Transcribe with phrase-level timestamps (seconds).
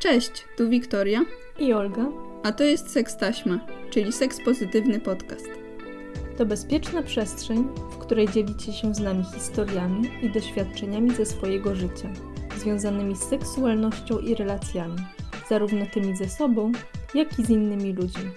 [0.00, 1.24] Cześć, tu Wiktoria,
[1.58, 2.06] i Olga.
[2.42, 3.60] a to jest Seks Taśma,
[3.90, 5.48] czyli seks pozytywny podcast.
[6.38, 12.08] To bezpieczna przestrzeń, w której dzielicie się z nami historiami i doświadczeniami ze swojego życia,
[12.56, 14.96] związanymi z seksualnością i relacjami,
[15.48, 16.72] zarówno tymi ze sobą,
[17.14, 18.30] jak i z innymi ludźmi.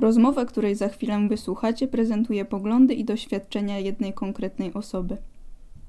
[0.00, 5.16] Rozmowa, której za chwilę wysłuchacie, prezentuje poglądy i doświadczenia jednej konkretnej osoby.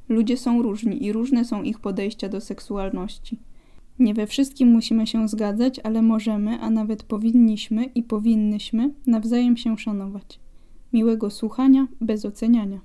[0.09, 3.39] Ludzie są różni i różne są ich podejścia do seksualności.
[3.99, 9.77] Nie we wszystkim musimy się zgadzać, ale możemy, a nawet powinniśmy i powinnyśmy nawzajem się
[9.77, 10.39] szanować.
[10.93, 12.81] Miłego słuchania bez oceniania.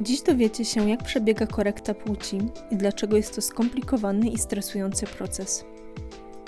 [0.00, 2.38] Dziś dowiecie się, jak przebiega korekta płci
[2.70, 5.64] i dlaczego jest to skomplikowany i stresujący proces.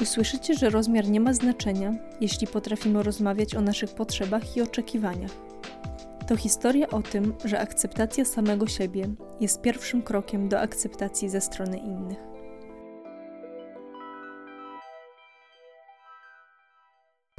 [0.02, 5.53] Usłyszycie, że rozmiar nie ma znaczenia, jeśli potrafimy rozmawiać o naszych potrzebach i oczekiwaniach.
[6.26, 9.08] To historia o tym, że akceptacja samego siebie
[9.40, 12.18] jest pierwszym krokiem do akceptacji ze strony innych.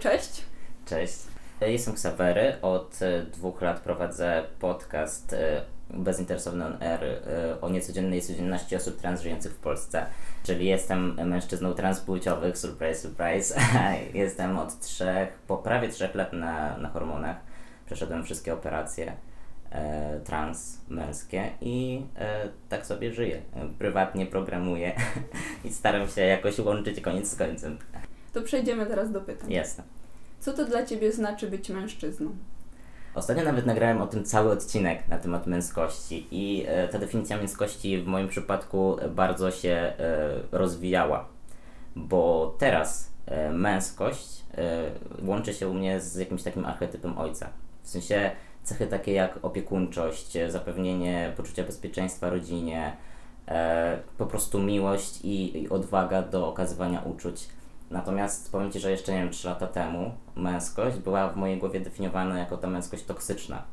[0.02, 0.42] Cześć.
[0.86, 1.18] Cześć.
[1.62, 2.62] Jestem Ksawery.
[2.62, 9.02] Od e, dwóch lat prowadzę podcast e, Bezinteresowny on Air e, o niecodziennej codzienności osób
[9.02, 10.06] trans żyjących w Polsce.
[10.44, 13.60] Czyli jestem mężczyzną transpłciowych, surprise, surprise.
[14.14, 17.55] jestem od trzech, po prawie trzech lat na, na hormonach.
[17.86, 19.14] Przeszedłem wszystkie operacje
[19.72, 23.42] e, trans męskie i e, tak sobie żyję.
[23.80, 24.96] Prywatnie programuję
[25.66, 27.78] i staram się jakoś łączyć koniec z końcem.
[28.34, 29.52] To przejdziemy teraz do pytań.
[29.52, 29.84] Jasne.
[30.40, 32.36] Co to dla ciebie znaczy być mężczyzną?
[33.16, 38.02] Ostatnio nawet nagrałem o tym cały odcinek na temat męskości i e, ta definicja męskości
[38.02, 39.94] w moim przypadku bardzo się e,
[40.52, 41.28] rozwijała,
[41.96, 44.92] bo teraz e, męskość e,
[45.26, 47.50] łączy się u mnie z jakimś takim archetypem ojca.
[47.86, 48.32] W sensie
[48.64, 52.98] cechy takie jak opiekuńczość, e, zapewnienie poczucia bezpieczeństwa rodzinie,
[53.48, 57.48] e, po prostu miłość i, i odwaga do okazywania uczuć.
[57.92, 61.80] Natomiast powiem Ci, że jeszcze nie wiem, 3 lata temu męskość była w mojej głowie
[61.80, 63.64] definiowana jako ta męskość toksyczna.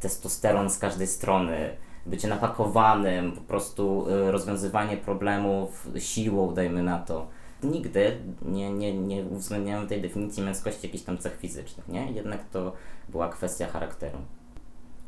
[0.00, 1.70] Testosteron z każdej strony,
[2.06, 7.26] bycie napakowanym, po prostu y, rozwiązywanie problemów siłą, dajmy na to.
[7.62, 12.12] Nigdy nie, nie, nie uwzględniałem tej definicji męskości jakichś tam cech fizycznych, nie?
[12.12, 12.72] Jednak to
[13.08, 14.18] była kwestia charakteru.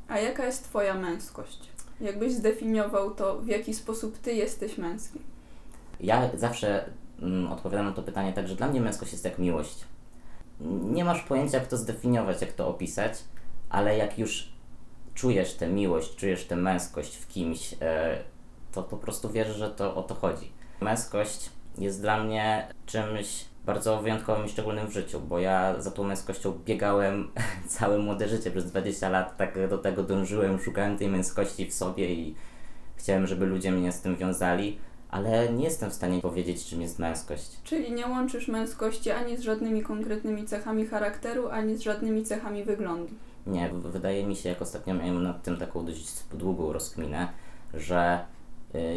[0.08, 1.58] A jaka jest twoja męskość?
[2.00, 5.18] Jakbyś zdefiniował to, w jaki sposób ty jesteś męski?
[6.00, 6.90] Ja zawsze
[7.22, 9.84] mm, odpowiadam na to pytanie tak, że dla mnie męskość jest jak miłość.
[10.82, 13.12] Nie masz pojęcia, jak to zdefiniować, jak to opisać,
[13.68, 14.52] ale jak już
[15.14, 18.18] czujesz tę miłość, czujesz tę męskość w kimś, e,
[18.72, 20.52] to po prostu wiesz, że to o to chodzi.
[20.80, 26.04] Męskość jest dla mnie czymś bardzo wyjątkowym i szczególnym w życiu, bo ja za tą
[26.04, 27.28] męskością biegałem
[27.78, 32.14] całe młode życie, przez 20 lat tak do tego dążyłem, szukałem tej męskości w sobie
[32.14, 32.34] i
[32.96, 34.78] chciałem, żeby ludzie mnie z tym wiązali,
[35.10, 37.50] ale nie jestem w stanie powiedzieć, czym jest męskość.
[37.64, 43.14] Czyli nie łączysz męskości ani z żadnymi konkretnymi cechami charakteru, ani z żadnymi cechami wyglądu.
[43.46, 47.28] Nie, wydaje mi się, jak ostatnio miałem nad tym taką dość długą rozkminę,
[47.74, 48.24] że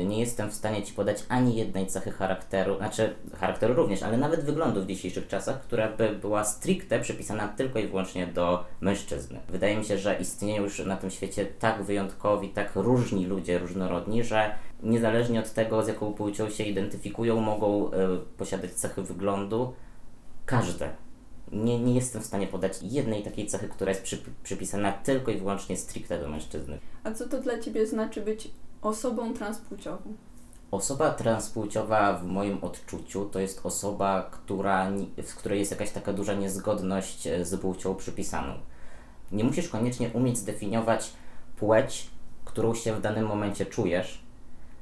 [0.05, 4.43] nie jestem w stanie Ci podać ani jednej cechy charakteru, znaczy charakteru również, ale nawet
[4.43, 9.39] wyglądu w dzisiejszych czasach, która by była stricte przypisana tylko i wyłącznie do mężczyzny.
[9.49, 14.23] Wydaje mi się, że istnieją już na tym świecie tak wyjątkowi, tak różni ludzie, różnorodni,
[14.23, 17.91] że niezależnie od tego, z jaką płcią się identyfikują, mogą y,
[18.37, 19.73] posiadać cechy wyglądu
[20.45, 20.89] każde.
[21.51, 25.37] Nie, nie jestem w stanie podać jednej takiej cechy, która jest przy, przypisana tylko i
[25.37, 26.79] wyłącznie stricte do mężczyzny.
[27.03, 30.13] A co to dla ciebie znaczy być osobą transpłciową?
[30.71, 34.91] Osoba transpłciowa w moim odczuciu to jest osoba, która,
[35.23, 38.53] w której jest jakaś taka duża niezgodność e, z płcią przypisaną.
[39.31, 41.13] Nie musisz koniecznie umieć zdefiniować
[41.57, 42.07] płeć,
[42.45, 44.21] którą się w danym momencie czujesz,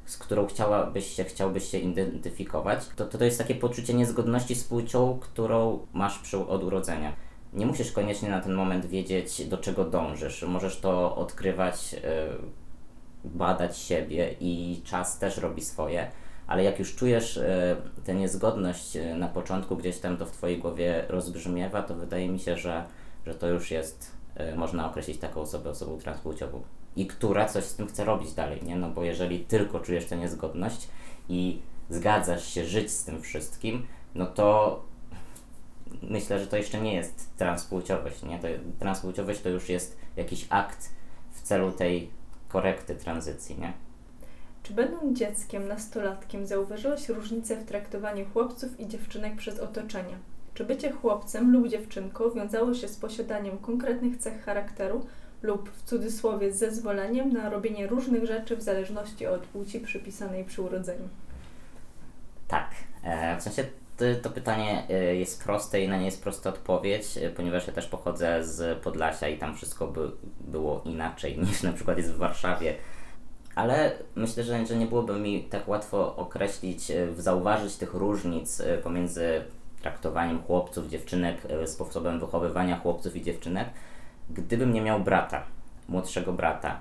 [0.05, 2.87] z którą chciałabyś się, chciałbyś się identyfikować.
[2.95, 7.13] To, to, to jest takie poczucie niezgodności z płcią, którą masz przy, od urodzenia.
[7.53, 10.43] Nie musisz koniecznie na ten moment wiedzieć, do czego dążysz.
[10.43, 12.29] Możesz to odkrywać e,
[13.23, 16.11] badać siebie i czas też robi swoje,
[16.47, 17.75] ale jak już czujesz e,
[18.05, 22.39] tę niezgodność e, na początku, gdzieś tam to w Twojej głowie rozbrzmiewa, to wydaje mi
[22.39, 22.83] się, że,
[23.25, 26.61] że to już jest, e, można określić taką osobę osobą transpłciową
[26.95, 28.75] i która coś z tym chce robić dalej, nie?
[28.75, 30.87] No bo jeżeli tylko czujesz tę niezgodność
[31.29, 34.79] i zgadzasz się żyć z tym wszystkim, no to
[36.01, 38.39] myślę, że to jeszcze nie jest transpłciowość, nie?
[38.39, 38.47] To,
[38.79, 40.89] transpłciowość to już jest jakiś akt
[41.31, 42.18] w celu tej
[42.49, 43.73] korekty tranzycji, nie?
[44.63, 50.17] Czy będąc dzieckiem, nastolatkiem, zauważyłaś różnicę w traktowaniu chłopców i dziewczynek przez otoczenie?
[50.53, 55.05] Czy bycie chłopcem lub dziewczynką wiązało się z posiadaniem konkretnych cech charakteru
[55.41, 61.09] lub w cudzysłowie zezwoleniem na robienie różnych rzeczy w zależności od płci przypisanej przy urodzeniu?
[62.47, 62.71] Tak.
[63.03, 63.65] E, w sensie
[63.99, 67.73] to, to pytanie e, jest proste i na nie jest prosta odpowiedź, e, ponieważ ja
[67.73, 72.17] też pochodzę z Podlasia i tam wszystko by, było inaczej niż na przykład jest w
[72.17, 72.75] Warszawie.
[73.55, 79.41] Ale myślę, że, że nie byłoby mi tak łatwo określić, zauważyć tych różnic pomiędzy
[79.81, 83.69] traktowaniem chłopców, dziewczynek, sposobem wychowywania chłopców i dziewczynek,
[84.29, 85.43] gdybym nie miał brata,
[85.89, 86.79] młodszego brata.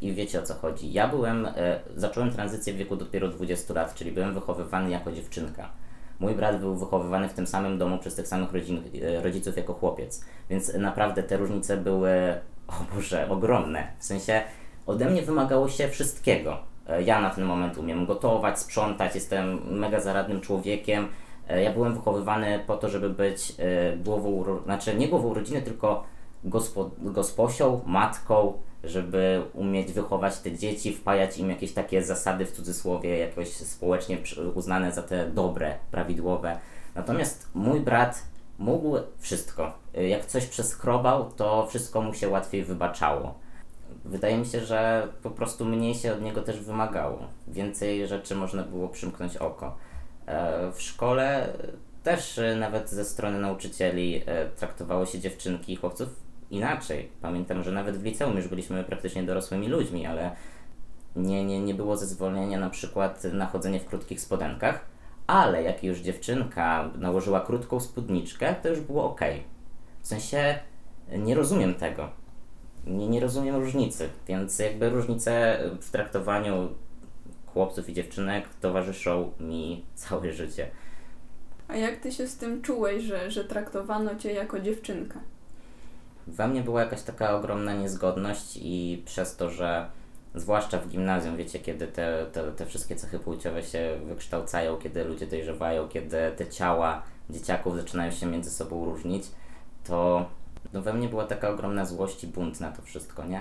[0.00, 0.92] I wiecie o co chodzi.
[0.92, 1.48] Ja byłem,
[1.96, 5.68] zacząłem tranzycję w wieku dopiero 20 lat, czyli byłem wychowywany jako dziewczynka.
[6.20, 9.74] Mój brat był wychowywany w tym samym domu przez tych samych rodzin, e, rodziców jako
[9.74, 12.10] chłopiec, więc naprawdę te różnice były,
[12.68, 13.88] o Boże, ogromne.
[13.98, 14.42] W sensie
[14.86, 16.58] ode mnie wymagało się wszystkiego.
[16.88, 21.08] E, ja na ten moment umiem gotować, sprzątać, jestem mega zaradnym człowiekiem.
[21.48, 23.54] E, ja byłem wychowywany po to, żeby być
[24.04, 26.04] głową, znaczy nie głową rodziny, tylko
[26.46, 28.52] gospo, gosposią, matką,
[28.84, 34.18] żeby umieć wychować te dzieci, wpajać im jakieś takie zasady w cudzysłowie, jakoś społecznie
[34.54, 36.58] uznane za te dobre, prawidłowe.
[36.94, 38.22] Natomiast mój brat
[38.58, 39.72] mógł wszystko.
[39.94, 43.34] Jak coś przeskrobał, to wszystko mu się łatwiej wybaczało.
[44.04, 47.18] Wydaje mi się, że po prostu mniej się od niego też wymagało.
[47.48, 49.76] Więcej rzeczy można było przymknąć oko.
[50.26, 51.52] E, w szkole
[52.02, 57.08] też nawet ze strony nauczycieli e, traktowało się dziewczynki i chłopców inaczej.
[57.22, 60.30] Pamiętam, że nawet w liceum już byliśmy praktycznie dorosłymi ludźmi, ale
[61.16, 64.84] nie, nie, nie było zezwolenia na przykład na chodzenie w krótkich spodenkach,
[65.26, 69.20] ale jak już dziewczynka nałożyła krótką spódniczkę, to już było ok.
[70.00, 70.58] W sensie
[71.18, 72.08] nie rozumiem tego.
[72.86, 76.68] Nie, nie rozumiem różnicy, więc jakby różnice w traktowaniu
[77.46, 80.70] chłopców i dziewczynek towarzyszą mi całe życie.
[81.68, 85.20] A jak ty się z tym czułeś, że, że traktowano cię jako dziewczynkę?
[86.26, 89.86] We mnie była jakaś taka ogromna niezgodność i przez to, że
[90.34, 95.26] zwłaszcza w gimnazjum, wiecie, kiedy te, te, te wszystkie cechy płciowe się wykształcają, kiedy ludzie
[95.26, 99.24] dojrzewają, kiedy te ciała dzieciaków zaczynają się między sobą różnić,
[99.84, 100.26] to
[100.72, 103.40] no we mnie była taka ogromna złość i bunt na to wszystko, nie?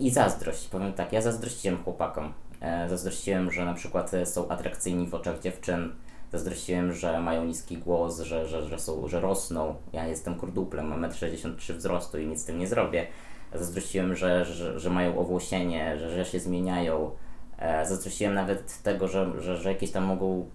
[0.00, 2.32] I zazdrość, powiem tak, ja zazdrościłem chłopakom.
[2.60, 5.94] E, zazdrościłem, że na przykład są atrakcyjni w oczach dziewczyn,
[6.34, 9.74] Zazdrościłem, że mają niski głos, że, że, że, są, że rosną.
[9.92, 13.06] Ja jestem kurduplem, mam 1,63 m wzrostu i nic z tym nie zrobię.
[13.54, 17.10] Zazdrościłem, że, że, że mają owłosienie, że, że się zmieniają.
[17.58, 20.46] E, zazdrościłem nawet tego, że, że, że jakieś tam mogą,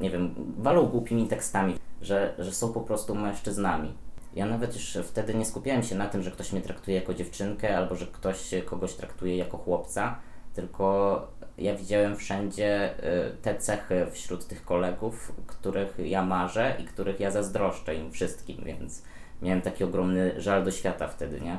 [0.00, 3.92] nie wiem, walą głupimi tekstami, że, że są po prostu mężczyznami.
[4.34, 7.76] Ja nawet już wtedy nie skupiałem się na tym, że ktoś mnie traktuje jako dziewczynkę
[7.76, 10.18] albo że ktoś kogoś traktuje jako chłopca,
[10.54, 11.28] tylko
[11.58, 12.94] ja widziałem wszędzie
[13.30, 18.64] y, te cechy wśród tych kolegów, których ja marzę i których ja zazdroszczę im wszystkim,
[18.64, 19.02] więc
[19.42, 21.58] miałem taki ogromny żal do świata wtedy, nie?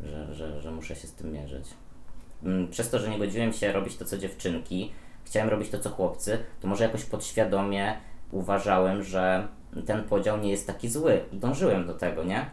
[0.00, 1.66] Że, że, że muszę się z tym mierzyć.
[2.42, 4.92] Mm, przez to, że nie godziłem się robić to, co dziewczynki,
[5.24, 7.96] chciałem robić to, co chłopcy, to może jakoś podświadomie
[8.30, 9.48] uważałem, że
[9.86, 12.46] ten podział nie jest taki zły dążyłem do tego, nie?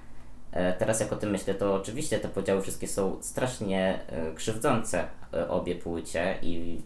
[0.51, 5.07] E, teraz jak o tym myślę, to oczywiście te podziały wszystkie są strasznie e, krzywdzące
[5.33, 6.81] e, obie płcie i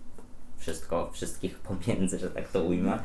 [0.58, 3.00] wszystko, wszystkich pomiędzy, że tak to ujmę.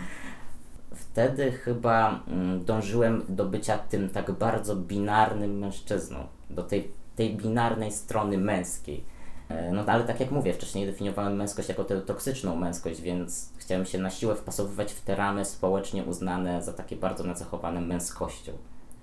[0.95, 7.93] Wtedy chyba mm, dążyłem do bycia tym tak bardzo binarnym mężczyzną, do tej, tej binarnej
[7.93, 9.19] strony męskiej.
[9.73, 13.99] No ale tak jak mówię, wcześniej definiowałem męskość jako tę toksyczną męskość, więc chciałem się
[13.99, 18.53] na siłę wpasowywać w te ramy społecznie uznane za takie bardzo nacechowane męskością.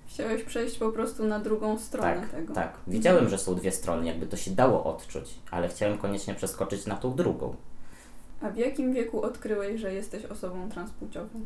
[0.08, 2.54] Chciałeś przejść po prostu na drugą stronę tak, tego.
[2.54, 6.86] Tak, wiedziałem, że są dwie strony, jakby to się dało odczuć, ale chciałem koniecznie przeskoczyć
[6.86, 7.56] na tą drugą.
[8.40, 11.40] A w jakim wieku odkryłeś, że jesteś osobą transpłciową?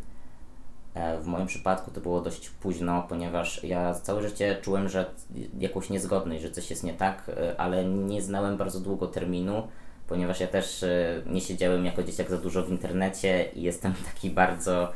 [0.95, 5.11] E, w moim przypadku to było dość późno, ponieważ ja całe życie czułem, że
[5.59, 9.69] jakąś niezgodność, że coś jest nie tak, e, ale nie znałem bardzo długo terminu,
[10.09, 14.31] ponieważ ja też e, nie siedziałem jako dzieciak za dużo w internecie i jestem taki
[14.31, 14.93] bardzo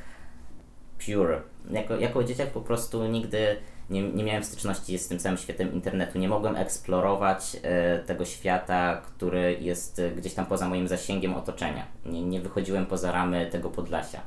[1.07, 1.43] pure.
[1.71, 3.57] Jako, jako dzieciak po prostu nigdy
[3.91, 6.19] nie, nie miałem styczności z tym całym światem internetu.
[6.19, 11.87] Nie mogłem eksplorować e, tego świata, który jest e, gdzieś tam poza moim zasięgiem otoczenia.
[12.07, 14.21] Nie, nie wychodziłem poza ramy tego Podlasia.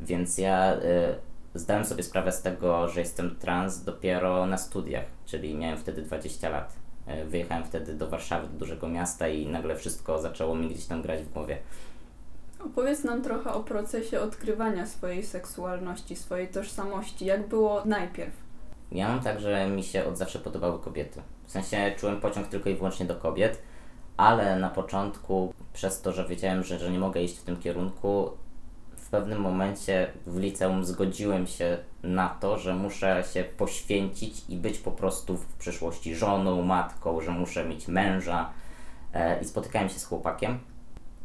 [0.00, 1.14] Więc ja e,
[1.54, 6.48] zdałem sobie sprawę z tego, że jestem trans dopiero na studiach, czyli miałem wtedy 20
[6.48, 6.76] lat.
[7.06, 11.02] E, wyjechałem wtedy do Warszawy, do dużego miasta i nagle wszystko zaczęło mi gdzieś tam
[11.02, 11.58] grać w głowie.
[12.66, 17.24] Opowiedz nam trochę o procesie odkrywania swojej seksualności, swojej tożsamości.
[17.24, 18.32] Jak było najpierw?
[18.92, 21.22] Ja mam tak, że mi się od zawsze podobały kobiety.
[21.46, 23.62] W sensie czułem pociąg tylko i wyłącznie do kobiet,
[24.16, 28.30] ale na początku, przez to, że wiedziałem, że, że nie mogę iść w tym kierunku,
[29.10, 34.90] pewnym momencie w liceum zgodziłem się na to, że muszę się poświęcić i być po
[34.90, 38.50] prostu w przyszłości żoną, matką, że muszę mieć męża.
[39.14, 40.58] E, I spotykałem się z chłopakiem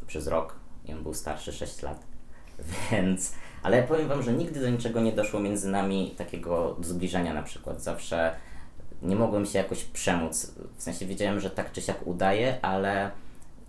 [0.06, 0.54] przez rok
[0.86, 2.04] i on był starszy 6 lat.
[2.90, 7.42] Więc, ale powiem Wam, że nigdy do niczego nie doszło między nami takiego zbliżenia na
[7.42, 7.82] przykład.
[7.82, 8.36] Zawsze
[9.02, 10.52] nie mogłem się jakoś przemóc.
[10.76, 13.10] W sensie wiedziałem, że tak czy siak udaje, ale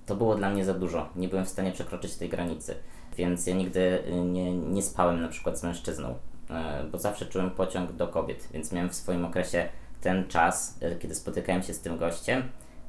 [0.05, 1.09] to było dla mnie za dużo.
[1.15, 2.75] Nie byłem w stanie przekroczyć tej granicy.
[3.17, 6.15] Więc ja nigdy nie, nie spałem na przykład z mężczyzną,
[6.49, 9.69] e, bo zawsze czułem pociąg do kobiet, więc miałem w swoim okresie
[10.01, 12.43] ten czas, e, kiedy spotykałem się z tym gościem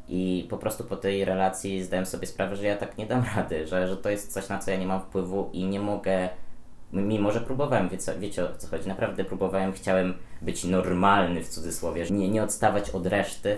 [0.09, 3.67] i po prostu po tej relacji zdałem sobie sprawę, że ja tak nie dam rady,
[3.67, 6.29] że, że to jest coś, na co ja nie mam wpływu i nie mogę
[6.93, 12.05] mimo że próbowałem, wiecie, wiecie o co chodzi, naprawdę próbowałem, chciałem być normalny w cudzysłowie,
[12.11, 13.57] nie, nie odstawać od reszty,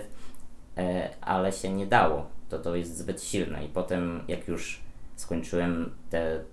[0.77, 2.25] e, ale się nie dało.
[2.49, 3.65] To, to jest zbyt silne.
[3.65, 4.81] I potem jak już
[5.15, 5.91] skończyłem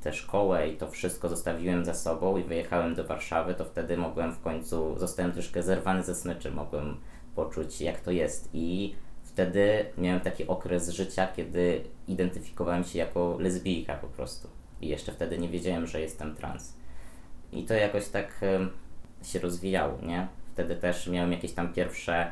[0.00, 4.32] tę szkołę i to wszystko zostawiłem za sobą i wyjechałem do Warszawy, to wtedy mogłem
[4.32, 6.96] w końcu, zostałem troszkę zerwany ze smyczy, mogłem
[7.34, 8.50] poczuć jak to jest.
[8.52, 8.94] I
[9.38, 14.48] wtedy miałem taki okres życia, kiedy identyfikowałem się jako lesbijka po prostu.
[14.80, 16.74] I jeszcze wtedy nie wiedziałem, że jestem trans.
[17.52, 18.40] I to jakoś tak
[19.22, 20.28] się rozwijało, nie?
[20.52, 22.30] Wtedy też miałem jakieś tam pierwsze.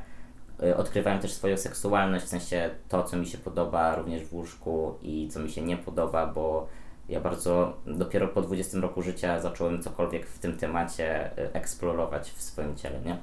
[0.63, 4.95] Y, odkrywałem też swoją seksualność, w sensie to, co mi się podoba również w łóżku
[5.03, 6.69] i co mi się nie podoba, bo
[7.09, 12.43] ja bardzo dopiero po 20 roku życia zacząłem cokolwiek w tym temacie y, eksplorować w
[12.43, 13.17] swoim ciele, nie?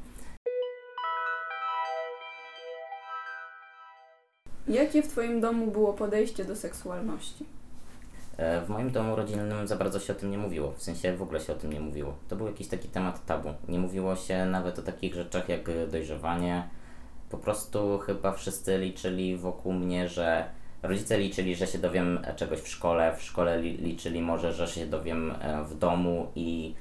[4.68, 7.46] Jakie w Twoim domu było podejście do seksualności?
[8.38, 11.22] E, w moim domu rodzinnym za bardzo się o tym nie mówiło, w sensie w
[11.22, 12.16] ogóle się o tym nie mówiło.
[12.30, 13.50] To był jakiś taki temat tabu.
[13.68, 16.68] Nie mówiło się nawet o takich rzeczach jak dojrzewanie.
[17.30, 20.46] Po prostu chyba wszyscy liczyli wokół mnie, że
[20.84, 25.32] rodzice liczyli, że się dowiem czegoś w szkole, w szkole liczyli może, że się dowiem
[25.32, 26.76] e, w domu i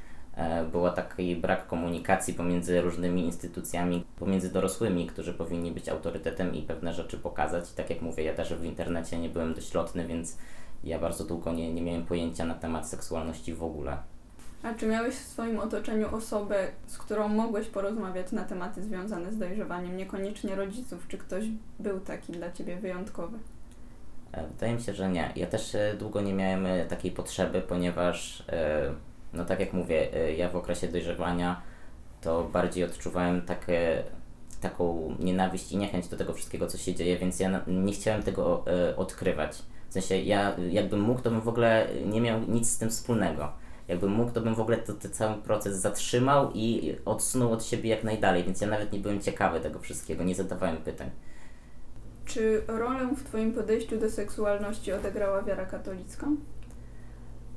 [0.73, 6.93] było taki brak komunikacji pomiędzy różnymi instytucjami, pomiędzy dorosłymi, którzy powinni być autorytetem i pewne
[6.93, 7.71] rzeczy pokazać.
[7.73, 10.39] I tak jak mówię, ja też w internecie nie byłem dość lotny, więc
[10.85, 13.97] ja bardzo długo nie, nie miałem pojęcia na temat seksualności w ogóle.
[14.63, 19.39] A czy miałeś w swoim otoczeniu osobę, z którą mogłeś porozmawiać na tematy związane z
[19.39, 21.07] dojrzewaniem, niekoniecznie rodziców?
[21.09, 21.45] Czy ktoś
[21.79, 23.39] był taki dla ciebie wyjątkowy?
[24.33, 25.33] E, wydaje mi się, że nie.
[25.37, 28.45] Ja też e, długo nie miałem e, takiej potrzeby, ponieważ,
[29.35, 31.63] no tak jak mówię, ja w okresie dojrzewania
[32.21, 34.03] to bardziej odczuwałem takie,
[34.61, 38.65] taką nienawiść i niechęć do tego wszystkiego, co się dzieje, więc ja nie chciałem tego
[38.97, 39.63] odkrywać.
[39.89, 43.53] W sensie ja jakbym mógł, to bym w ogóle nie miał nic z tym wspólnego.
[43.89, 47.91] Jakbym mógł, to bym w ogóle to, ten cały proces zatrzymał i odsunął od siebie
[47.91, 51.11] jak najdalej, więc ja nawet nie byłem ciekawy tego wszystkiego, nie zadawałem pytań.
[52.25, 56.27] Czy rolę w Twoim podejściu do seksualności odegrała wiara katolicka?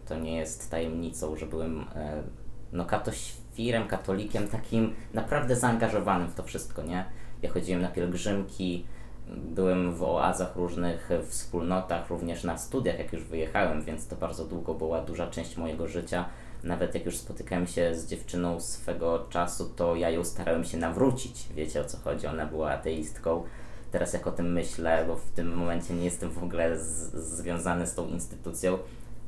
[0.08, 2.24] To nie jest tajemnicą, że byłem e,
[2.72, 7.06] no katoświrem, katolikiem, takim naprawdę zaangażowanym w to wszystko, nie?
[7.42, 8.86] Ja chodziłem na pielgrzymki,
[9.28, 14.74] byłem w oazach różnych wspólnotach, również na studiach, jak już wyjechałem, więc to bardzo długo
[14.74, 16.26] była duża część mojego życia.
[16.64, 21.46] Nawet jak już spotykałem się z dziewczyną swego czasu, to ja ją starałem się nawrócić.
[21.56, 22.28] Wiecie o co chodzi?
[22.28, 23.44] Ona była ateistką.
[23.92, 27.88] Teraz jak o tym myślę, bo w tym momencie nie jestem w ogóle z, związany
[27.88, 28.78] z tą instytucją,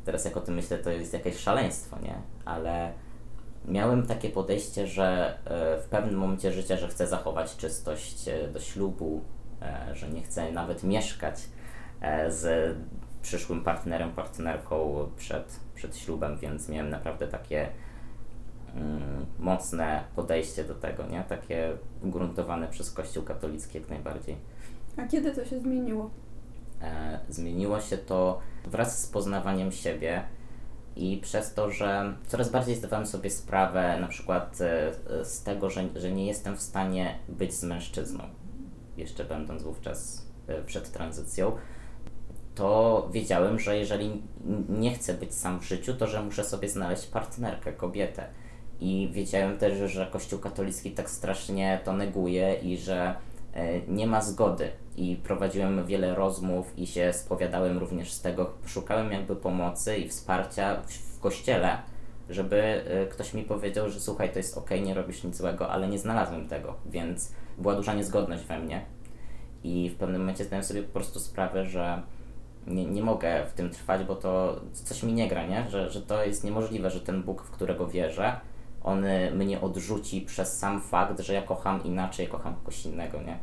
[0.07, 2.15] teraz jak o tym myślę, to jest jakieś szaleństwo, nie?
[2.45, 2.91] Ale
[3.65, 8.59] miałem takie podejście, że e, w pewnym momencie życia, że chcę zachować czystość e, do
[8.59, 9.21] ślubu,
[9.61, 11.49] E, że nie chcę nawet mieszkać
[12.27, 12.75] z
[13.21, 17.69] przyszłym partnerem, partnerką przed, przed ślubem, więc miałem naprawdę takie
[18.75, 21.23] mm, mocne podejście do tego, nie?
[21.23, 24.35] Takie ugruntowane przez Kościół katolicki jak najbardziej.
[24.97, 26.09] A kiedy to się zmieniło?
[27.29, 30.23] Zmieniło się to wraz z poznawaniem siebie
[30.95, 35.83] i przez to, że coraz bardziej zdawałem sobie sprawę na przykład e, z tego, że,
[35.95, 38.23] że nie jestem w stanie być z mężczyzną
[38.97, 41.51] jeszcze będąc wówczas e, przed tranzycją,
[42.55, 44.21] to wiedziałem, że jeżeli
[44.69, 48.25] nie chcę być sam w życiu, to że muszę sobie znaleźć partnerkę, kobietę.
[48.79, 53.15] I wiedziałem też, że Kościół katolicki tak strasznie to neguje i że
[53.87, 54.71] nie ma zgody.
[54.95, 58.53] I prowadziłem wiele rozmów i się spowiadałem również z tego.
[58.65, 61.77] Szukałem jakby pomocy i wsparcia w, w kościele,
[62.29, 65.87] żeby e, ktoś mi powiedział, że słuchaj, to jest ok, nie robisz nic złego, ale
[65.87, 68.85] nie znalazłem tego, więc była duża niezgodność we mnie
[69.63, 72.01] i w pewnym momencie zdałem sobie po prostu sprawę, że
[72.67, 75.69] nie, nie mogę w tym trwać, bo to coś mi nie gra, nie?
[75.69, 78.39] Że, że to jest niemożliwe, że ten Bóg, w którego wierzę,
[78.83, 83.37] on mnie odrzuci przez sam fakt, że ja kocham inaczej, kocham kogoś innego, nie?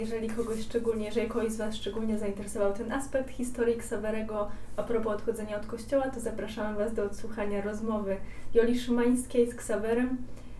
[0.00, 5.14] Jeżeli kogoś szczególnie, jeżeli kogoś z Was szczególnie zainteresował ten aspekt historii Ksawerego a propos
[5.14, 8.16] odchodzenia od kościoła, to zapraszamy Was do odsłuchania rozmowy
[8.54, 10.16] Joli Szymańskiej z Ksawerem.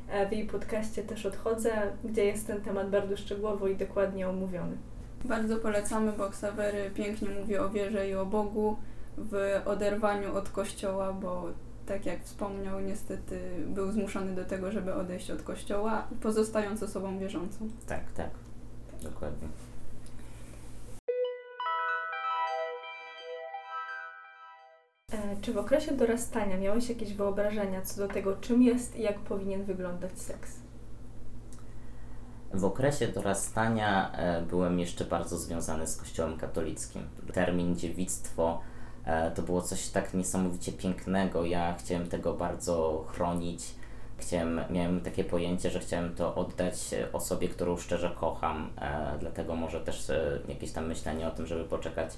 [0.08, 1.70] E, w jej podcaście też odchodzę,
[2.04, 4.76] gdzie jest ten temat bardzo szczegółowo i dokładnie omówiony.
[5.24, 8.76] Bardzo polecamy, bo Ksawery pięknie mówi o wierze i o Bogu
[9.18, 11.48] w oderwaniu od kościoła, bo
[11.86, 17.68] tak jak wspomniał, niestety był zmuszony do tego, żeby odejść od kościoła, pozostając osobą wierzącą.
[17.86, 18.30] Tak, tak.
[19.02, 19.48] Dokładnie.
[25.12, 29.18] E, czy w okresie dorastania miałeś jakieś wyobrażenia co do tego, czym jest i jak
[29.18, 30.60] powinien wyglądać seks?
[32.54, 37.02] W okresie dorastania e, byłem jeszcze bardzo związany z Kościołem katolickim.
[37.32, 38.60] Termin dziewictwo
[39.34, 41.44] to było coś tak niesamowicie pięknego.
[41.44, 43.64] Ja chciałem tego bardzo chronić.
[44.18, 46.74] Chciałem, miałem takie pojęcie, że chciałem to oddać
[47.12, 51.64] osobie, którą szczerze kocham, e, dlatego może też e, jakieś tam myślenie o tym, żeby
[51.64, 52.10] poczekać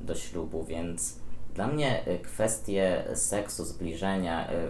[0.00, 1.16] do ślubu, więc
[1.54, 4.68] dla mnie e, kwestie seksu, zbliżenia e,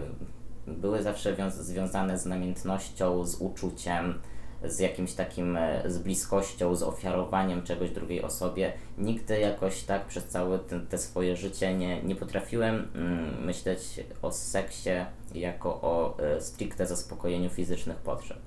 [0.67, 4.19] były zawsze związane z namiętnością, z uczuciem,
[4.63, 8.73] z jakimś takim, e, z bliskością, z ofiarowaniem czegoś drugiej osobie.
[8.97, 14.31] Nigdy jakoś tak przez całe te, te swoje życie nie, nie potrafiłem mm, myśleć o
[14.31, 14.89] seksie
[15.35, 18.37] jako o e, stricte zaspokojeniu fizycznych potrzeb.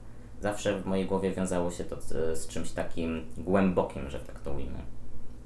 [0.40, 4.52] Zawsze w mojej głowie wiązało się to z, z czymś takim głębokim, że tak to
[4.52, 4.78] ujmę.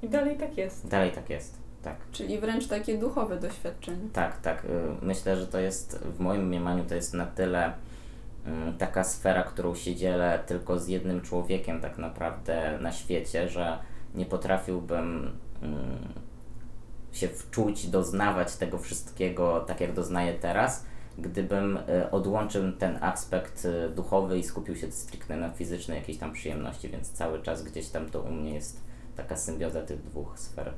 [0.03, 0.87] I dalej tak jest.
[0.87, 1.57] Dalej tak jest.
[1.83, 1.95] Tak.
[2.11, 4.09] Czyli wręcz takie duchowe doświadczenie.
[4.13, 4.67] Tak, tak.
[5.01, 7.73] Myślę, że to jest w moim mniemaniu to jest na tyle
[8.77, 13.79] taka sfera, którą się dzielę tylko z jednym człowiekiem tak naprawdę na świecie, że
[14.15, 15.31] nie potrafiłbym
[15.61, 15.79] mm,
[17.11, 20.85] się wczuć, doznawać tego wszystkiego tak jak doznaję teraz,
[21.17, 26.33] gdybym y, odłączył ten aspekt y, duchowy i skupił się stricte na fizycznej jakiejś tam
[26.33, 28.81] przyjemności, więc cały czas gdzieś tam to u mnie jest
[29.17, 30.73] taka symbioza tych dwóch sfer.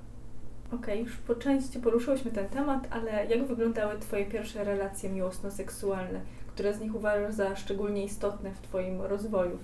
[0.68, 6.22] Okej, okay, już po części poruszyłyśmy ten temat, ale jak wyglądały Twoje pierwsze relacje miłosno-seksualne?
[6.53, 9.58] Które z nich uważasz za szczególnie istotne w Twoim rozwoju?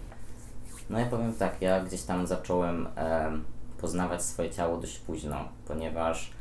[0.89, 3.31] No ja powiem tak, ja gdzieś tam zacząłem e,
[3.81, 6.31] poznawać swoje ciało dość późno, ponieważ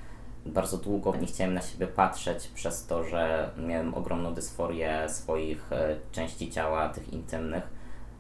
[0.46, 5.96] bardzo długo nie chciałem na siebie patrzeć przez to, że miałem ogromną dysforię swoich e,
[6.12, 7.62] części ciała, tych intymnych.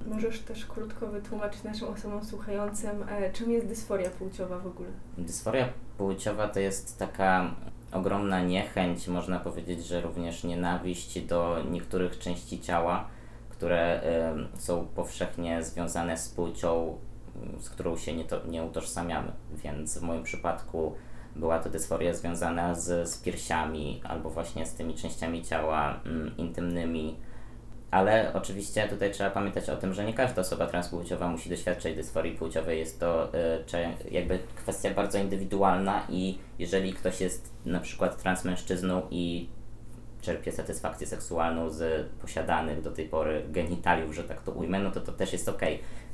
[0.06, 4.88] Możesz też krótko wytłumaczyć naszym osobom słuchającym, e, czym jest dysforia płciowa w ogóle?
[5.18, 7.54] Dysforia płciowa to jest taka
[7.96, 13.08] ogromna niechęć, można powiedzieć, że również nienawiść do niektórych części ciała,
[13.48, 14.02] które
[14.56, 16.98] y, są powszechnie związane z płcią,
[17.60, 19.32] z którą się nie, to, nie utożsamiamy.
[19.52, 20.94] Więc w moim przypadku
[21.36, 27.16] była to dysforia związana z, z piersiami albo właśnie z tymi częściami ciała y, intymnymi,
[27.96, 32.32] ale oczywiście tutaj trzeba pamiętać o tym, że nie każda osoba transpłciowa musi doświadczać dysforii
[32.32, 32.78] płciowej.
[32.78, 39.48] Jest to y, jakby kwestia bardzo indywidualna i jeżeli ktoś jest na przykład transmężczyzną i
[40.20, 45.00] czerpie satysfakcję seksualną z posiadanych do tej pory genitaliów, że tak to ujmę, no to
[45.00, 45.62] to też jest ok.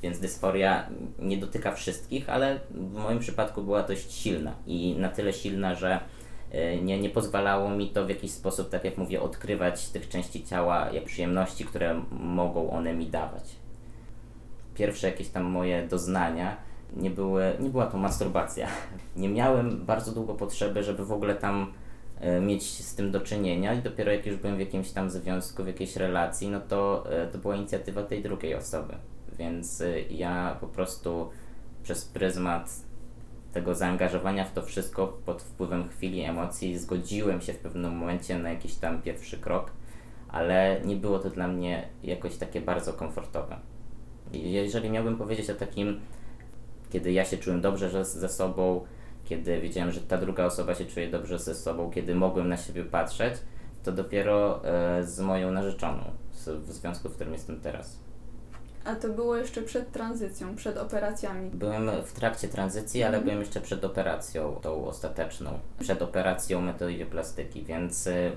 [0.03, 5.33] Więc dysforia nie dotyka wszystkich, ale w moim przypadku była dość silna i na tyle
[5.33, 6.01] silna, że
[6.83, 10.91] nie, nie pozwalało mi to w jakiś sposób, tak jak mówię, odkrywać tych części ciała,
[11.05, 13.45] przyjemności, które mogą one mi dawać.
[14.75, 16.57] Pierwsze jakieś tam moje doznania
[16.97, 18.69] nie, były, nie była to masturbacja.
[19.17, 21.73] Nie miałem bardzo długo potrzeby, żeby w ogóle tam
[22.21, 25.65] e, mieć z tym do czynienia i dopiero jak już byłem w jakimś tam związku,
[25.65, 28.95] w jakiejś relacji, no to e, to była inicjatywa tej drugiej osoby.
[29.39, 31.31] Więc ja po prostu
[31.83, 32.71] przez pryzmat
[33.53, 38.51] tego zaangażowania w to wszystko pod wpływem chwili emocji zgodziłem się w pewnym momencie na
[38.51, 39.71] jakiś tam pierwszy krok,
[40.29, 43.57] ale nie było to dla mnie jakoś takie bardzo komfortowe.
[44.33, 46.01] Jeżeli miałbym powiedzieć o takim,
[46.91, 48.85] kiedy ja się czułem dobrze że ze sobą,
[49.25, 52.85] kiedy wiedziałem, że ta druga osoba się czuje dobrze ze sobą, kiedy mogłem na siebie
[52.85, 53.35] patrzeć,
[53.83, 56.05] to dopiero e, z moją narzeczoną,
[56.47, 58.02] w związku, w którym jestem teraz.
[58.85, 61.51] A to było jeszcze przed tranzycją, przed operacjami.
[61.51, 63.25] Byłem w trakcie tranzycji, ale mhm.
[63.25, 65.59] byłem jeszcze przed operacją, tą ostateczną.
[65.81, 68.33] Przed operacją metoidoplastyki, więc y,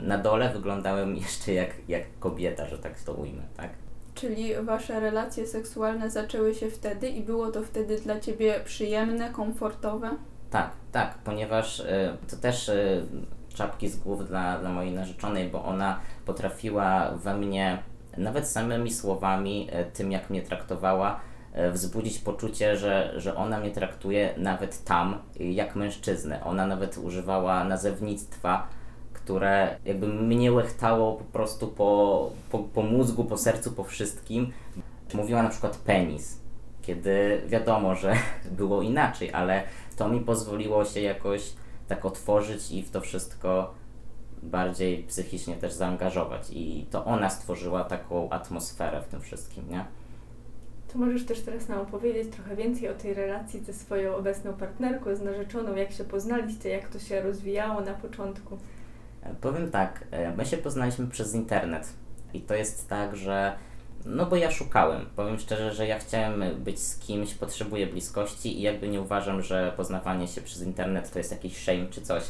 [0.00, 3.70] na dole wyglądałem jeszcze jak, jak kobieta, że tak to ujmę, tak?
[4.14, 10.10] Czyli wasze relacje seksualne zaczęły się wtedy i było to wtedy dla ciebie przyjemne, komfortowe?
[10.50, 13.06] Tak, tak, ponieważ y, to też y,
[13.54, 17.82] czapki z głów dla, dla mojej narzeczonej, bo ona potrafiła we mnie
[18.18, 21.20] nawet samymi słowami, e, tym jak mnie traktowała,
[21.52, 26.44] e, wzbudzić poczucie, że, że ona mnie traktuje nawet tam jak mężczyznę.
[26.44, 28.68] Ona nawet używała nazewnictwa,
[29.12, 34.52] które jakby mnie łechtało po prostu po, po, po mózgu, po sercu, po wszystkim.
[35.14, 36.46] Mówiła na przykład penis
[36.86, 38.14] kiedy wiadomo, że
[38.58, 39.62] było inaczej, ale
[39.96, 41.52] to mi pozwoliło się jakoś
[41.88, 43.74] tak otworzyć i w to wszystko
[44.46, 46.50] bardziej psychicznie też zaangażować.
[46.50, 49.84] I to ona stworzyła taką atmosferę w tym wszystkim, nie?
[50.92, 55.16] To możesz też teraz nam opowiedzieć trochę więcej o tej relacji ze swoją obecną partnerką,
[55.16, 58.58] z narzeczoną, jak się poznaliście, jak to się rozwijało na początku.
[59.22, 61.92] E, powiem tak, e, my się poznaliśmy przez internet
[62.34, 63.56] i to jest tak, że
[64.06, 65.06] no bo ja szukałem.
[65.16, 69.72] Powiem szczerze, że ja chciałem być z kimś, potrzebuję bliskości i jakby nie uważam, że
[69.76, 72.22] poznawanie się przez internet to jest jakiś shame czy coś.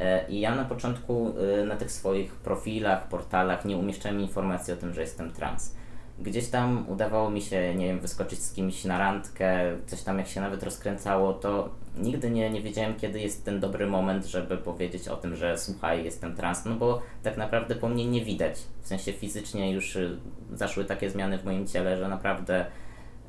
[0.00, 1.34] E, I ja na początku
[1.66, 5.74] na tych swoich profilach, portalach nie umieszczałem informacji o tym, że jestem trans.
[6.20, 10.28] Gdzieś tam udawało mi się, nie wiem, wyskoczyć z kimś na randkę, coś tam jak
[10.28, 15.08] się nawet rozkręcało, to nigdy nie, nie wiedziałem, kiedy jest ten dobry moment, żeby powiedzieć
[15.08, 18.58] o tym, że słuchaj, jestem trans, no bo tak naprawdę po mnie nie widać.
[18.82, 20.18] W sensie fizycznie już y,
[20.52, 22.66] zaszły takie zmiany w moim ciele, że naprawdę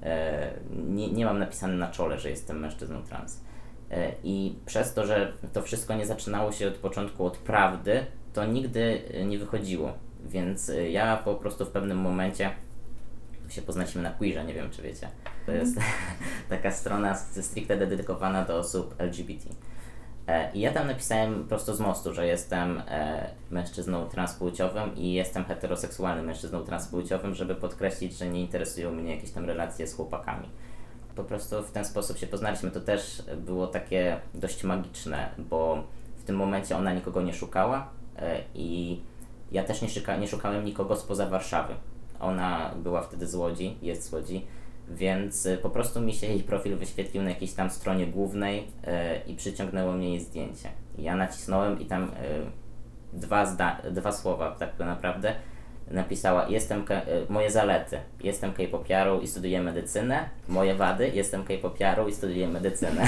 [0.03, 0.51] e,
[0.87, 3.41] nie, nie mam napisane na czole, że jestem mężczyzną trans.
[3.91, 8.45] E, I przez to, że to wszystko nie zaczynało się od początku od prawdy, to
[8.45, 9.93] nigdy nie wychodziło.
[10.25, 12.51] Więc y, ja po prostu w pewnym momencie
[13.49, 15.07] się poznaliśmy na Queerze, nie wiem czy wiecie.
[15.45, 15.77] To jest
[16.49, 19.49] taka strona stricte dedykowana do osób LGBT.
[20.27, 25.45] E, I ja tam napisałem prosto z mostu, że jestem e, mężczyzną transpłciowym i jestem
[25.45, 30.49] heteroseksualnym mężczyzną transpłciowym, żeby podkreślić, że nie interesują mnie jakieś tam relacje z chłopakami.
[31.15, 32.71] Po prostu w ten sposób się poznaliśmy.
[32.71, 35.83] To też było takie dość magiczne, bo
[36.17, 38.99] w tym momencie ona nikogo nie szukała e, i
[39.51, 41.73] ja też nie, szuka, nie szukałem nikogo spoza Warszawy.
[42.19, 44.45] Ona była wtedy z Łodzi, jest z Łodzi,
[44.89, 48.63] więc y, po prostu mi się jej profil wyświetlił na jakiejś tam stronie głównej yy,
[49.27, 50.69] i przyciągnęło mnie jej zdjęcie.
[50.97, 52.11] Ja nacisnąłem i tam
[53.13, 55.35] dwa, zda- dwa słowa tak naprawdę
[55.93, 56.85] napisała jestem y,
[57.29, 63.05] moje zalety, jestem K-popiarą i studiuję medycynę, moje wady, jestem K-popiarą i studiuję medycynę.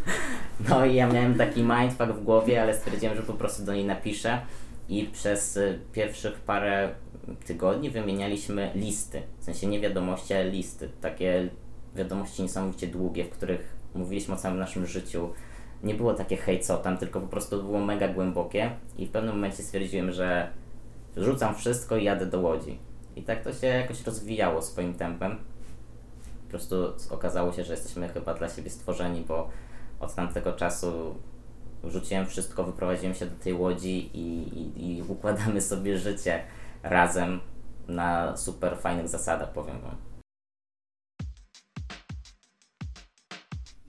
[0.68, 3.84] no i ja miałem taki mindfuck w głowie, ale stwierdziłem, że po prostu do niej
[3.84, 4.40] napiszę.
[4.88, 6.88] I przez y, pierwszych parę
[7.46, 11.48] tygodni wymienialiśmy listy, w sensie nie wiadomości, ale listy, takie
[11.96, 15.30] wiadomości niesamowicie długie, w których mówiliśmy o całym naszym życiu.
[15.82, 18.70] Nie było takie hej co tam, tylko po prostu było mega głębokie.
[18.98, 20.48] I w pewnym momencie stwierdziłem, że
[21.16, 22.78] rzucam wszystko i jadę do Łodzi.
[23.16, 25.38] I tak to się jakoś rozwijało swoim tempem.
[26.44, 26.76] Po prostu
[27.10, 29.48] okazało się, że jesteśmy chyba dla siebie stworzeni, bo
[30.00, 31.14] od tamtego czasu
[31.84, 36.42] rzuciłem wszystko, wyprowadziłem się do tej Łodzi i, i, i układamy sobie życie
[36.82, 37.40] razem
[37.88, 39.96] na super fajnych zasadach, powiem Wam.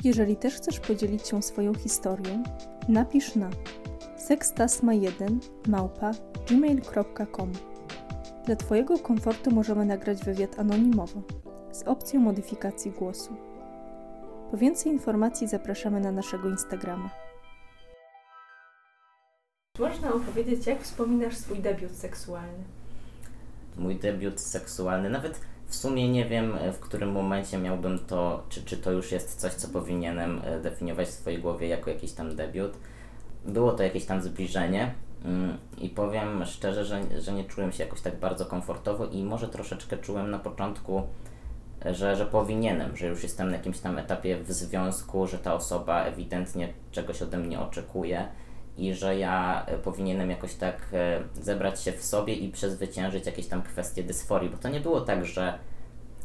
[0.03, 2.43] Jeżeli też chcesz podzielić się swoją historią,
[2.89, 3.49] napisz na
[4.29, 6.11] sekstasma1 małpa
[6.47, 7.51] gmail.com.
[8.45, 11.21] Dla Twojego komfortu możemy nagrać wywiad anonimowo
[11.71, 13.35] z opcją modyfikacji głosu.
[14.51, 17.09] Po więcej informacji zapraszamy na naszego Instagrama.
[19.79, 22.63] Możesz nam opowiedzieć, jak wspominasz swój debiut seksualny?
[23.77, 25.09] mój debiut seksualny.
[25.09, 29.39] Nawet w sumie nie wiem, w którym momencie miałbym to, czy, czy to już jest
[29.39, 32.73] coś, co powinienem e, definiować w swojej głowie jako jakiś tam debiut.
[33.45, 34.93] Było to jakieś tam zbliżenie
[35.25, 39.47] mm, i powiem szczerze, że, że nie czułem się jakoś tak bardzo komfortowo i może
[39.47, 41.03] troszeczkę czułem na początku,
[41.91, 46.03] że, że powinienem, że już jestem na jakimś tam etapie w związku, że ta osoba
[46.03, 48.27] ewidentnie czegoś ode mnie oczekuje
[48.77, 53.47] i że ja e, powinienem jakoś tak e, zebrać się w sobie i przezwyciężyć jakieś
[53.47, 55.53] tam kwestie dysforii, bo to nie było tak, że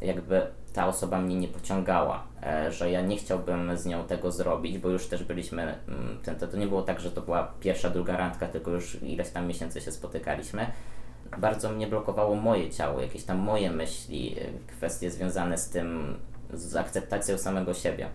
[0.01, 0.41] jakby
[0.73, 4.89] ta osoba mnie nie pociągała, e, że ja nie chciałbym z nią tego zrobić, bo
[4.89, 8.47] już też byliśmy, mm, to, to nie było tak, że to była pierwsza, druga randka,
[8.47, 10.67] tylko już ileś tam miesięcy się spotykaliśmy.
[11.37, 14.35] Bardzo mnie blokowało moje ciało, jakieś tam moje myśli,
[14.67, 16.17] kwestie związane z tym,
[16.53, 18.09] z akceptacją samego siebie.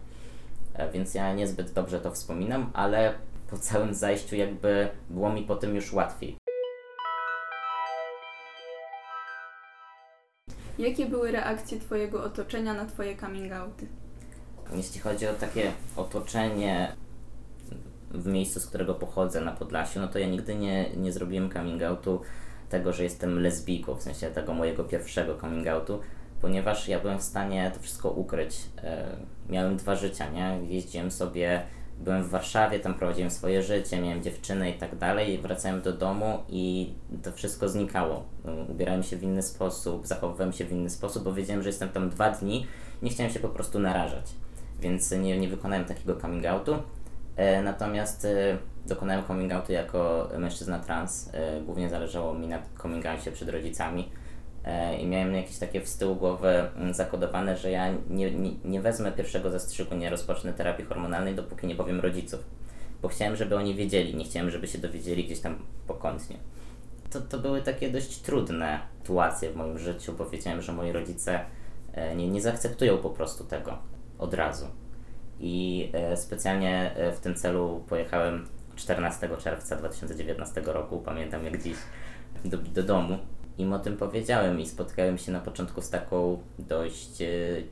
[0.92, 3.14] Więc ja niezbyt dobrze to wspominam, ale
[3.50, 6.36] po całym zajściu jakby było mi po tym już łatwiej.
[10.78, 13.86] Jakie były reakcje Twojego otoczenia na Twoje coming outy?
[14.76, 16.92] Jeśli chodzi o takie otoczenie
[18.10, 21.82] w miejscu, z którego pochodzę na Podlasiu, no to ja nigdy nie, nie zrobiłem coming
[21.82, 22.20] outu
[22.68, 26.00] tego, że jestem lesbijką, w sensie tego mojego pierwszego coming outu,
[26.40, 28.56] ponieważ ja byłem w stanie to wszystko ukryć.
[28.82, 29.16] E,
[29.48, 30.58] miałem dwa życia, nie?
[30.68, 31.62] Jeździłem sobie
[31.98, 36.38] byłem w Warszawie, tam prowadziłem swoje życie, miałem dziewczynę i tak dalej, wracałem do domu
[36.48, 38.24] i to wszystko znikało.
[38.68, 42.10] Ubierałem się w inny sposób, zachowywałem się w inny sposób, bo wiedziałem, że jestem tam
[42.10, 42.66] dwa dni,
[43.02, 44.24] nie chciałem się po prostu narażać,
[44.80, 46.76] więc nie, nie wykonałem takiego coming outu.
[47.36, 51.30] E, natomiast e, dokonałem coming outu jako mężczyzna trans.
[51.32, 54.10] E, głównie zależało mi na coming outie przed rodzicami,
[55.00, 59.50] i miałem jakieś takie w głowy mm, zakodowane, że ja nie, nie, nie wezmę pierwszego
[59.50, 62.40] zastrzyku, nie rozpocznę terapii hormonalnej, dopóki nie powiem rodziców.
[63.02, 66.36] Bo chciałem, żeby oni wiedzieli, nie chciałem, żeby się dowiedzieli gdzieś tam pokątnie.
[67.10, 71.40] To, to były takie dość trudne sytuacje w moim życiu, bo wiedziałem, że moi rodzice
[71.92, 73.78] e, nie, nie zaakceptują po prostu tego
[74.18, 74.66] od razu.
[75.40, 78.46] I e, specjalnie e, w tym celu pojechałem
[78.76, 81.76] 14 czerwca 2019 roku, pamiętam jak dziś,
[82.44, 83.18] do, do domu.
[83.58, 87.26] Im o tym powiedziałem i spotkałem się na początku z taką dość e,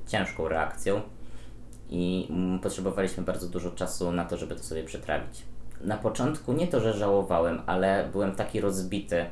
[0.06, 1.00] ciężką reakcją
[1.90, 5.42] i mm, potrzebowaliśmy bardzo dużo czasu na to, żeby to sobie przetrawić.
[5.80, 9.26] Na początku nie to, że żałowałem, ale byłem taki rozbity,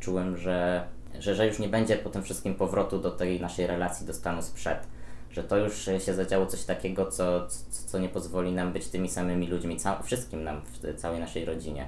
[0.00, 0.86] czułem, że,
[1.18, 4.42] że, że już nie będzie po tym wszystkim powrotu do tej naszej relacji do stanu
[4.42, 4.86] sprzed
[5.36, 7.46] że to już się zadziało coś takiego, co,
[7.86, 11.86] co nie pozwoli nam być tymi samymi ludźmi, ca- wszystkim nam, w całej naszej rodzinie.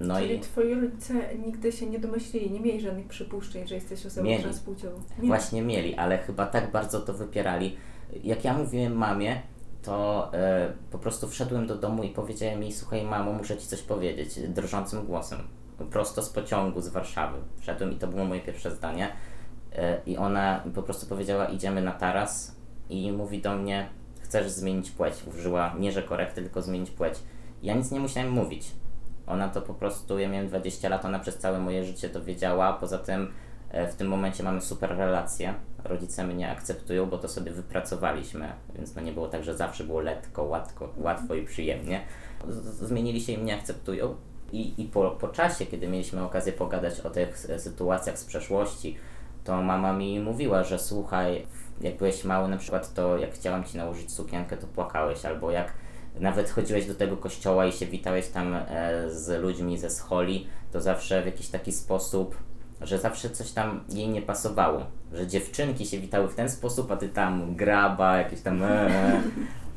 [0.00, 0.40] No Czyli i...
[0.40, 1.14] twoi rodzice
[1.46, 4.42] nigdy się nie domyślili, nie mieli żadnych przypuszczeń, że jesteś osobą mieli.
[4.42, 5.02] transpłciową.
[5.16, 5.28] Mieli.
[5.28, 7.76] Właśnie mieli, ale chyba tak bardzo to wypierali.
[8.24, 9.42] Jak ja mówiłem mamie,
[9.82, 13.82] to e, po prostu wszedłem do domu i powiedziałem jej, słuchaj mamo, muszę Ci coś
[13.82, 15.38] powiedzieć, drżącym głosem.
[15.90, 17.38] Prosto z pociągu z Warszawy.
[17.60, 19.12] Wszedłem i to było moje pierwsze zdanie.
[19.72, 22.56] E, I ona po prostu powiedziała, idziemy na taras,
[22.90, 23.88] i mówi do mnie,
[24.20, 25.14] chcesz zmienić płeć.
[25.26, 27.14] Użyła nie, że korekty, tylko zmienić płeć.
[27.62, 28.72] Ja nic nie musiałem mówić.
[29.26, 32.72] Ona to po prostu, ja miałem 20 lat, ona przez całe moje życie to wiedziała.
[32.72, 33.32] Poza tym
[33.70, 35.54] e, w tym momencie mamy super relacje.
[35.84, 40.00] Rodzice mnie akceptują, bo to sobie wypracowaliśmy, więc no nie było tak, że zawsze było
[40.00, 42.00] letko, łatwo, łatwo i przyjemnie.
[42.82, 44.14] Zmienili się i mnie akceptują.
[44.52, 48.96] I, i po, po czasie, kiedy mieliśmy okazję pogadać o tych sytuacjach z przeszłości,
[49.44, 51.46] to mama mi mówiła, że słuchaj,
[51.80, 55.72] jak byłeś mały na przykład, to jak chciałam Ci nałożyć sukienkę, to płakałeś, albo jak
[56.20, 58.64] nawet chodziłeś do tego kościoła i się witałeś tam e,
[59.10, 62.36] z ludźmi ze scholi, to zawsze w jakiś taki sposób,
[62.80, 66.96] że zawsze coś tam jej nie pasowało, że dziewczynki się witały w ten sposób, a
[66.96, 69.22] Ty tam graba, jakieś tam e, e.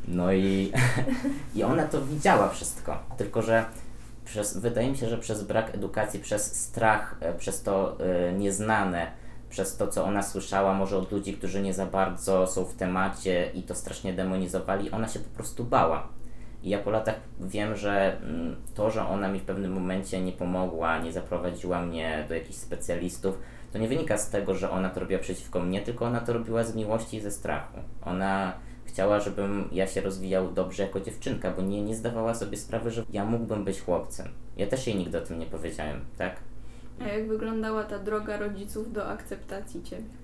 [0.08, 0.72] no i,
[1.56, 3.66] i ona to widziała wszystko, tylko że
[4.26, 7.98] przez, wydaje mi się, że przez brak edukacji, przez strach, e, przez to
[8.38, 9.12] nieznane,
[9.50, 13.52] przez to, co ona słyszała, może od ludzi, którzy nie za bardzo są w temacie
[13.54, 16.19] i to strasznie demonizowali, ona się po prostu bała.
[16.64, 20.32] I ja po latach wiem, że mm, to, że ona mi w pewnym momencie nie
[20.32, 23.40] pomogła, nie zaprowadziła mnie do jakichś specjalistów,
[23.74, 26.64] to nie wynika z tego, że ona to robiła przeciwko mnie, tylko ona to robiła
[26.64, 27.80] z miłości i ze strachu.
[28.02, 28.54] Ona
[28.86, 33.04] chciała, żebym ja się rozwijał dobrze jako dziewczynka, bo nie, nie zdawała sobie sprawy, że
[33.10, 34.28] ja mógłbym być chłopcem.
[34.58, 36.36] Ja też jej nigdy o tym nie powiedziałem, tak?
[37.02, 40.19] A jak wyglądała ta droga rodziców do akceptacji Ciebie?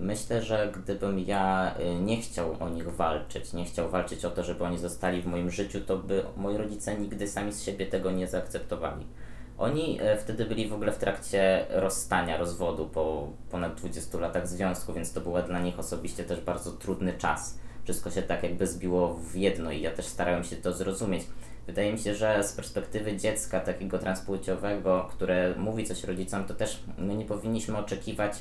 [0.00, 4.44] Myślę, że gdybym ja y, nie chciał o nich walczyć, nie chciał walczyć o to,
[4.44, 8.10] żeby oni zostali w moim życiu, to by moi rodzice nigdy sami z siebie tego
[8.10, 9.06] nie zaakceptowali.
[9.58, 14.92] Oni y, wtedy byli w ogóle w trakcie rozstania, rozwodu po ponad 20 latach związku,
[14.92, 17.58] więc to był dla nich osobiście też bardzo trudny czas.
[17.84, 21.22] Wszystko się tak jakby zbiło w jedno i ja też starałem się to zrozumieć.
[21.66, 26.82] Wydaje mi się, że z perspektywy dziecka takiego transpłciowego, które mówi coś rodzicom, to też
[26.98, 28.32] my nie powinniśmy oczekiwać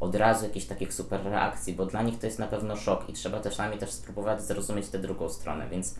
[0.00, 3.12] od razu jakichś takich super reakcji, bo dla nich to jest na pewno szok i
[3.12, 5.94] trzeba też nami też spróbować zrozumieć tę drugą stronę, więc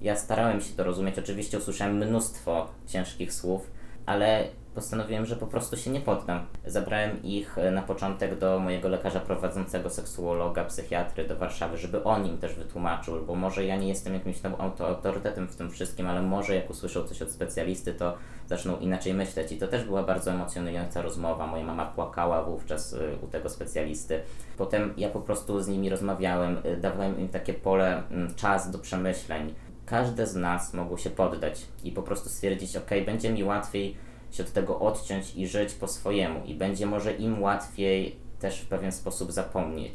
[0.00, 1.18] ja starałem się to rozumieć.
[1.18, 3.70] Oczywiście usłyszałem mnóstwo ciężkich słów,
[4.06, 6.46] ale postanowiłem, że po prostu się nie poddam.
[6.66, 12.26] Zabrałem ich e, na początek do mojego lekarza prowadzącego, seksuologa, psychiatry do Warszawy, żeby on
[12.26, 16.22] im też wytłumaczył, bo może ja nie jestem jakimś tam autorytetem w tym wszystkim, ale
[16.22, 18.14] może jak usłyszą coś od specjalisty, to
[18.46, 19.52] zaczną inaczej myśleć.
[19.52, 21.46] I to też była bardzo emocjonująca rozmowa.
[21.46, 24.20] Moja mama płakała wówczas e, u tego specjalisty.
[24.56, 28.02] Potem ja po prostu z nimi rozmawiałem, e, dawałem im takie pole,
[28.36, 29.54] czas do przemyśleń.
[29.86, 34.42] Każde z nas mogło się poddać i po prostu stwierdzić, ok, będzie mi łatwiej się
[34.42, 38.92] od tego odciąć i żyć po swojemu i będzie może im łatwiej też w pewien
[38.92, 39.94] sposób zapomnieć.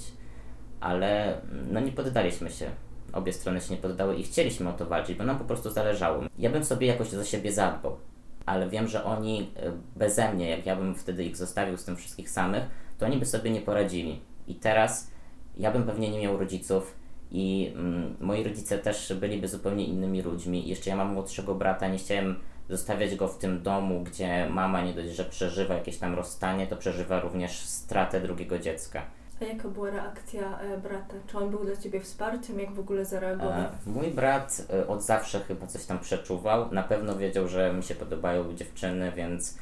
[0.80, 1.42] Ale
[1.72, 2.70] no nie poddaliśmy się.
[3.14, 6.24] Obie strony się nie poddały i chcieliśmy o to walczyć, bo nam po prostu zależało.
[6.40, 7.98] Ja bym sobie jakoś za siebie zadbał,
[8.46, 11.96] ale wiem, że oni e, beze mnie, jak ja bym wtedy ich zostawił z tym
[11.96, 12.64] wszystkich samych,
[12.98, 14.22] to oni by sobie nie poradzili.
[14.48, 15.12] I teraz
[15.58, 16.96] ja bym pewnie nie miał rodziców
[17.32, 20.68] i mm, moi rodzice też byliby zupełnie innymi ludźmi.
[20.68, 22.36] Jeszcze ja mam młodszego brata, nie chciałem
[22.78, 26.78] zostawiać go w tym domu, gdzie mama nie dość, że przeżywa jakieś tam rozstanie, to
[26.78, 29.02] przeżywa również stratę drugiego dziecka.
[29.42, 31.16] A jaka była reakcja e, brata?
[31.28, 32.60] Czy on był dla Ciebie wsparciem?
[32.60, 33.52] Jak w ogóle zareagował?
[33.52, 36.72] E, mój brat e, od zawsze chyba coś tam przeczuwał.
[36.72, 39.58] Na pewno wiedział, że mi się podobają dziewczyny, więc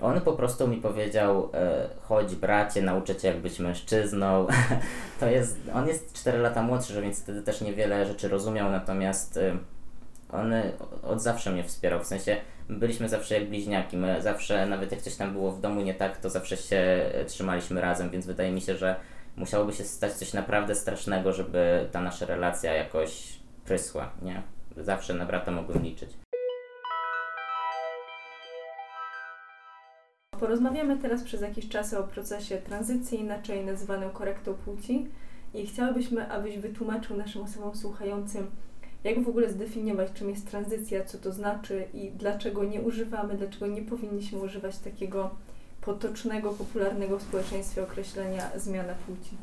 [0.00, 4.46] on po prostu mi powiedział, e, chodź bracie, nauczę cię jak być mężczyzną.
[5.20, 9.56] to jest, on jest 4 lata młodszy, więc wtedy też niewiele rzeczy rozumiał, natomiast e,
[10.32, 10.52] On
[11.02, 12.36] od zawsze mnie wspierał, w sensie
[12.68, 16.16] byliśmy zawsze jak bliźniaki, my zawsze, nawet jak coś tam było w domu nie tak,
[16.16, 18.96] to zawsze się trzymaliśmy razem, więc wydaje mi się, że
[19.36, 24.42] musiałoby się stać coś naprawdę strasznego, żeby ta nasza relacja jakoś prysła, nie?
[24.76, 26.10] Zawsze na brata mogłem liczyć.
[30.40, 35.08] Porozmawiamy teraz przez jakiś czas o procesie tranzycji, inaczej nazywanym korektą płci
[35.54, 38.50] i chciałabyśmy, abyś wytłumaczył naszym osobom słuchającym,
[39.04, 43.66] jak w ogóle zdefiniować, czym jest tranzycja, co to znaczy i dlaczego nie używamy, dlaczego
[43.66, 45.30] nie powinniśmy używać takiego
[45.80, 49.36] potocznego, popularnego w społeczeństwie określenia zmiana płci.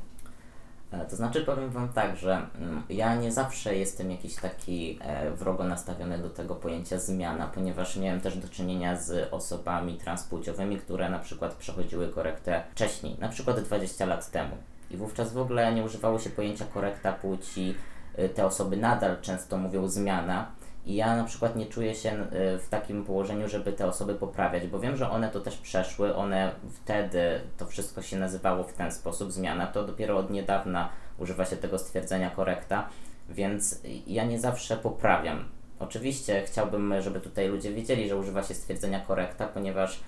[0.91, 5.31] E, to znaczy powiem Wam tak, że mm, ja nie zawsze jestem jakiś taki e,
[5.31, 11.09] wrogo nastawiony do tego pojęcia zmiana, ponieważ miałem też do czynienia z osobami transpłciowymi, które
[11.09, 14.57] na przykład przechodziły korektę wcześniej, na przykład 20 lat temu.
[14.91, 17.75] I wówczas w ogóle nie używało się pojęcia korekta płci.
[18.17, 20.51] E, te osoby nadal często mówią zmiana,
[20.85, 24.67] i ja na przykład nie czuję się y, w takim położeniu, żeby te osoby poprawiać,
[24.67, 28.91] bo wiem, że one to też przeszły, one wtedy to wszystko się nazywało w ten
[28.91, 32.89] sposób, zmiana, to dopiero od niedawna używa się tego stwierdzenia korekta,
[33.29, 35.45] więc ja nie zawsze poprawiam.
[35.79, 39.99] Oczywiście chciałbym, żeby tutaj ludzie wiedzieli, że używa się stwierdzenia korekta, ponieważ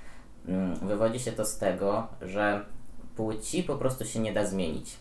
[0.47, 2.65] mm, wywodzi się to z tego, że
[3.15, 4.97] płci po prostu się nie da zmienić.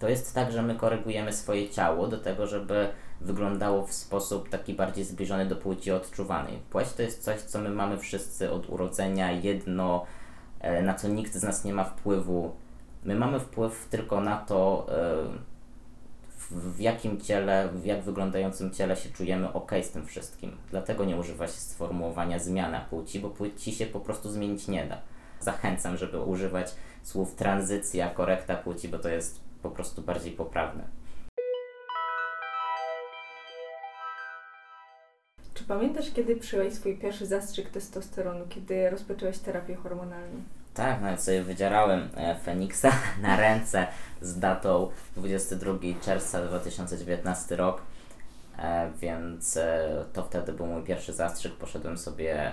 [0.00, 2.88] To jest tak, że my korygujemy swoje ciało do tego, żeby
[3.20, 6.58] wyglądało w sposób taki bardziej zbliżony do płci odczuwanej.
[6.70, 10.04] Płeć to jest coś, co my mamy wszyscy od urodzenia, jedno,
[10.60, 12.54] e, na co nikt z nas nie ma wpływu.
[13.04, 15.50] My mamy wpływ tylko na to, e,
[16.50, 20.56] w jakim ciele, w jak wyglądającym ciele się czujemy ok z tym wszystkim.
[20.70, 24.98] Dlatego nie używa się sformułowania zmiana płci, bo płci się po prostu zmienić nie da.
[25.40, 30.84] Zachęcam, żeby używać słów tranzycja, korekta płci, bo to jest po prostu bardziej poprawne.
[35.54, 40.42] Czy pamiętasz, kiedy przyjąłeś swój pierwszy zastrzyk testosteronu, kiedy rozpocząłeś terapię hormonalną?
[40.74, 42.92] Tak, nawet sobie wydzierałem e, Feniksa
[43.22, 43.86] na ręce
[44.20, 47.82] z datą 22 czerwca 2019 rok,
[48.58, 51.52] e, więc e, to wtedy był mój pierwszy zastrzyk.
[51.52, 52.52] Poszedłem sobie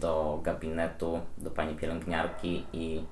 [0.00, 3.04] do gabinetu, do pani pielęgniarki i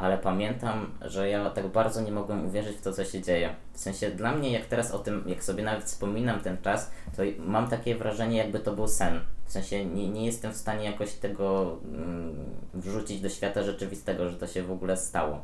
[0.00, 3.54] ale pamiętam, że ja tak bardzo nie mogłem uwierzyć w to, co się dzieje.
[3.72, 7.22] W sensie dla mnie, jak teraz o tym, jak sobie nawet wspominam ten czas, to
[7.38, 9.20] mam takie wrażenie, jakby to był sen.
[9.44, 12.34] W sensie nie, nie jestem w stanie jakoś tego mm,
[12.74, 15.42] wrzucić do świata rzeczywistego, że to się w ogóle stało.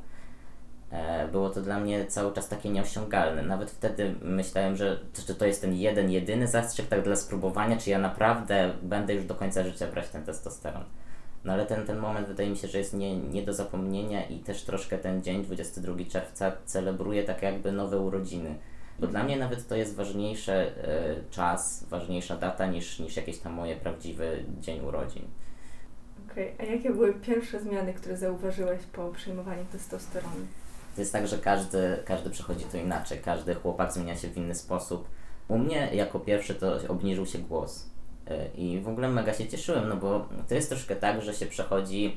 [0.91, 3.43] E, było to dla mnie cały czas takie nieosiągalne.
[3.43, 7.91] Nawet wtedy myślałem, że czy to jest ten jeden, jedyny zastrzyk tak dla spróbowania, czy
[7.91, 10.85] ja naprawdę będę już do końca życia brać ten testosteron.
[11.47, 14.39] No ale ten, ten moment wydaje mi się, że jest nie, nie do zapomnienia i
[14.39, 18.55] też troszkę ten dzień, 22 czerwca, celebruje tak jakby nowe urodziny.
[18.99, 20.71] Bo dla mnie nawet to jest ważniejszy y,
[21.31, 25.23] czas, ważniejsza data niż, niż jakieś tam moje prawdziwy dzień urodzin.
[26.31, 26.69] Okej, okay.
[26.69, 30.47] a jakie były pierwsze zmiany, które zauważyłeś po przyjmowaniu testosteronu?
[30.95, 34.55] To jest tak, że każdy, każdy przechodzi to inaczej, każdy chłopak zmienia się w inny
[34.55, 35.09] sposób.
[35.49, 37.96] U mnie jako pierwszy to obniżył się głos E,
[38.55, 42.17] I w ogóle mega się cieszyłem, no bo to jest troszkę tak, że się przechodzi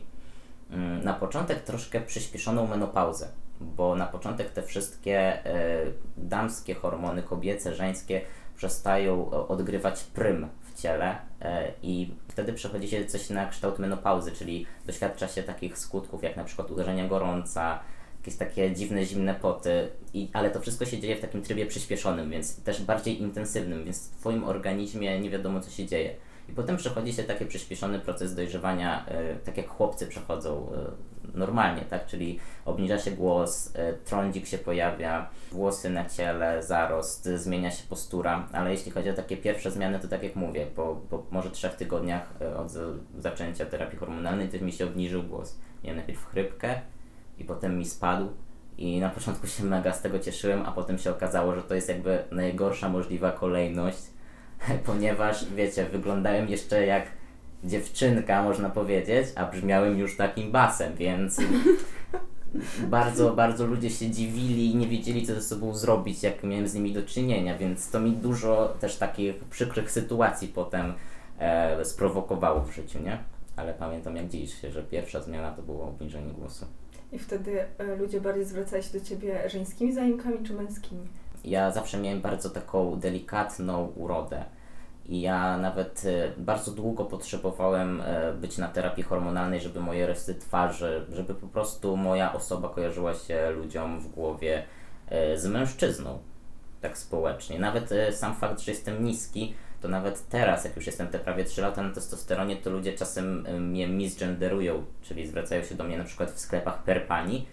[0.72, 3.28] mm, na początek troszkę przyspieszoną menopauzę,
[3.62, 5.86] bo na początek te wszystkie e,
[6.18, 8.22] damskie hormony, kobiece, żeńskie
[8.56, 14.66] przestają odgrywać prym w ciele e, i wtedy przechodzi się coś na kształt menopauzy, czyli
[14.86, 17.80] doświadcza się takich skutków jak na przykład uderzenia gorąca,
[18.30, 22.32] jakieś takie dziwne, zimne poty, i, ale to wszystko się dzieje w takim trybie przyspieszonym,
[22.32, 26.16] więc też bardziej intensywnym, więc w Twoim organizmie nie wiadomo co się dzieje.
[26.50, 30.72] I potem przechodzi się taki przyspieszony proces dojrzewania, y, tak jak chłopcy przechodzą
[31.34, 32.06] y, normalnie, tak?
[32.06, 33.72] Czyli obniża się głos, y,
[34.06, 39.38] trądzik się pojawia, włosy na ciele, zarost, zmienia się postura, ale jeśli chodzi o takie
[39.38, 42.72] pierwsze zmiany, to tak jak mówię, po, po może trzech tygodniach od
[43.18, 45.58] zaczęcia terapii hormonalnej, to mi się obniżył głos.
[45.84, 46.82] Miałem najpierw chrypkę,
[47.40, 48.28] i potem mi spadł.
[48.78, 51.90] I na początku się mega z tego cieszyłem, a potem się okazało, że to jest
[51.90, 54.04] jakby najgorsza możliwa kolejność,
[54.86, 57.04] ponieważ wiecie, wyglądałem jeszcze jak
[57.64, 61.38] dziewczynka, można powiedzieć, a brzmiałem już takim basem, więc
[62.88, 66.74] bardzo, bardzo ludzie się dziwili i nie wiedzieli, co ze sobą zrobić, jak miałem z
[66.74, 70.94] nimi do czynienia, więc to mi dużo też takich przykrych sytuacji potem
[71.40, 73.18] e, sprowokowało w życiu, nie?
[73.56, 76.66] Ale pamiętam jak dziś się, że pierwsza zmiana to było obniżenie głosu.
[77.12, 81.08] I wtedy e, ludzie bardziej zwracali się do ciebie żeńskimi zajmkami czy męskimi?
[81.46, 84.46] Ja zawsze miałem bardzo taką delikatną urodę.
[85.06, 90.36] I ja nawet e, bardzo długo potrzebowałem e, być na terapii hormonalnej, żeby moje rysy
[90.36, 94.64] twarzy, żeby po prostu moja osoba kojarzyła się ludziom w głowie
[95.36, 96.20] z mężczyzną.
[96.82, 97.60] tak społecznie.
[97.60, 101.62] Nawet sam fakt, że jestem niski, to nawet teraz, jak już jestem te prawie 3
[101.62, 106.04] lata na testosteronie, to ludzie czasem e, mnie misgenderują, czyli zwracają się do mnie na
[106.04, 107.46] przykład w sklepach per pani,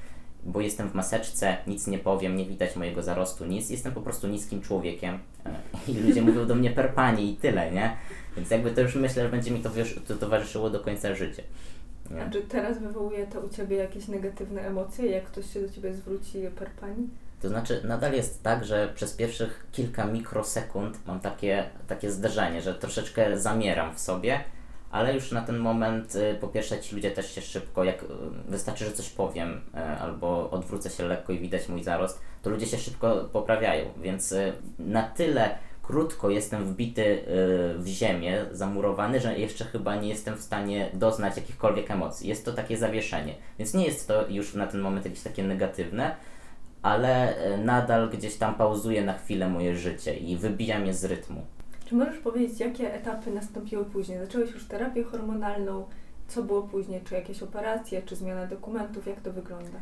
[0.44, 4.26] bo jestem w maseczce, nic nie powiem, nie widać mojego zarostu, nic, jestem po prostu
[4.26, 5.50] niskim człowiekiem e,
[5.88, 7.96] i ludzie mówią do mnie per pani i tyle, nie?
[8.36, 9.70] Więc jakby to już myślę, że będzie mi to,
[10.08, 11.42] to towarzyszyło do końca życia.
[12.10, 12.22] Nie?
[12.22, 15.94] A czy teraz wywołuje to u Ciebie jakieś negatywne emocje, jak ktoś się do Ciebie
[15.94, 17.08] zwróci per pani?
[17.40, 22.74] To znaczy, nadal jest tak, że przez pierwszych kilka mikrosekund mam takie, takie zderzenie, że
[22.74, 24.40] troszeczkę zamieram w sobie,
[24.90, 28.06] ale już na ten moment, y, po pierwsze, ci ludzie też się szybko, jak y,
[28.48, 32.66] wystarczy, że coś powiem, y, albo odwrócę się lekko i widać mój zarost, to ludzie
[32.66, 34.34] się szybko poprawiają, więc
[34.78, 37.24] na tyle krótko jestem wbity
[37.78, 42.28] w ziemię, zamurowany, że jeszcze chyba nie jestem w stanie doznać jakichkolwiek emocji.
[42.28, 46.16] Jest to takie zawieszenie, więc nie jest to już na ten moment jakieś takie negatywne,
[46.86, 51.44] ale e, nadal gdzieś tam pauzuje na chwilę moje życie i wybija mnie z rytmu.
[51.84, 54.18] Czy możesz powiedzieć, jakie etapy nastąpiły później?
[54.18, 55.84] Zacząłeś już terapię hormonalną,
[56.28, 57.00] co było później?
[57.00, 59.06] Czy jakieś operacje, czy zmiana dokumentów?
[59.06, 59.78] Jak to wygląda?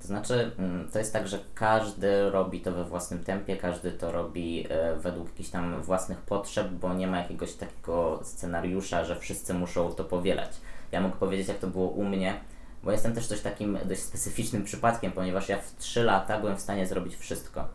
[0.00, 4.12] To znaczy, mm, to jest tak, że każdy robi to we własnym tempie, każdy to
[4.12, 9.54] robi e, według jakichś tam własnych potrzeb, bo nie ma jakiegoś takiego scenariusza, że wszyscy
[9.54, 10.50] muszą to powielać.
[10.92, 12.34] Ja mogę powiedzieć, jak to było u mnie
[12.82, 16.60] bo jestem też dość takim dość specyficznym przypadkiem, ponieważ ja w 3 lata byłem w
[16.60, 17.68] stanie zrobić wszystko.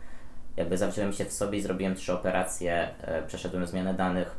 [0.57, 4.35] Jakby zawziąłem się w sobie i zrobiłem trzy operacje, e, przeszedłem zmianę danych.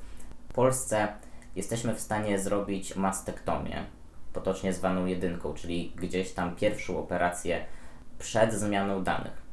[0.48, 1.08] W Polsce
[1.56, 3.84] jesteśmy w stanie zrobić mastektomię,
[4.32, 7.64] potocznie zwaną jedynką, czyli gdzieś tam pierwszą operację
[8.18, 9.48] przed zmianą danych.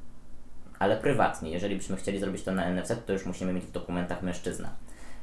[0.79, 4.23] Ale prywatnie, jeżeli byśmy chcieli zrobić to na NFZ, to już musimy mieć w dokumentach
[4.23, 4.69] mężczyzna.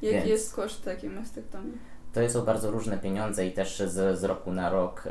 [0.03, 0.28] Jaki Więc...
[0.28, 1.78] jest koszt takiej mastektomii?
[2.12, 5.10] To są bardzo różne pieniądze i też z, z roku na rok e,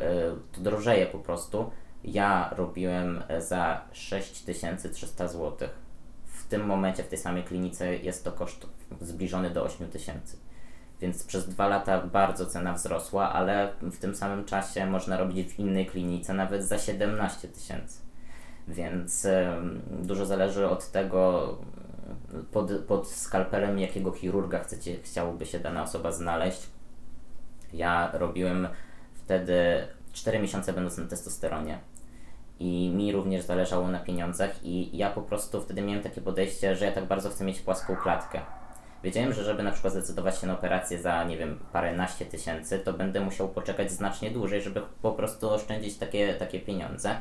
[0.52, 1.72] to drożeje po prostu.
[2.04, 5.70] Ja robiłem e, za 6300 zł.
[6.26, 8.68] W tym momencie w tej samej klinice jest to koszt
[9.02, 10.38] zbliżony do 8000.
[11.02, 15.60] Więc przez dwa lata bardzo cena wzrosła, ale w tym samym czasie można robić w
[15.60, 18.00] innej klinice nawet za 17 tysięcy.
[18.68, 19.28] Więc
[19.90, 21.58] dużo zależy od tego,
[22.52, 26.71] pod, pod skalpelem jakiego chirurga chcecie, chciałoby się dana osoba znaleźć
[27.74, 28.68] ja robiłem
[29.14, 31.80] wtedy 4 miesiące będąc na testosteronie
[32.60, 36.86] i mi również zależało na pieniądzach i ja po prostu wtedy miałem takie podejście, że
[36.86, 38.42] ja tak bardzo chcę mieć płaską klatkę.
[39.04, 42.94] Wiedziałem, że żeby na przykład zdecydować się na operację za, nie wiem, paręnaście tysięcy, to
[42.94, 47.16] będę musiał poczekać znacznie dłużej, żeby po prostu oszczędzić takie, takie pieniądze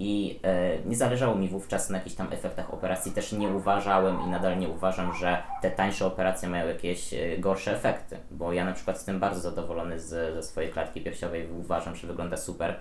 [0.00, 3.12] i e, nie zależało mi wówczas na jakichś tam efektach operacji.
[3.12, 7.76] Też nie uważałem i nadal nie uważam, że te tańsze operacje mają jakieś e, gorsze
[7.76, 12.06] efekty, bo ja na przykład jestem bardzo zadowolony z, ze swojej klatki piersiowej, uważam, że
[12.06, 12.80] wygląda super.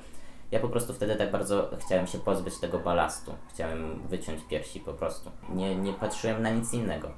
[0.51, 3.34] Ja po prostu wtedy tak bardzo chciałem się pozbyć tego balastu.
[3.53, 5.32] Chciałem wyciąć piersi po prostu.
[5.49, 7.11] Nie, nie patrzyłem na nic innego.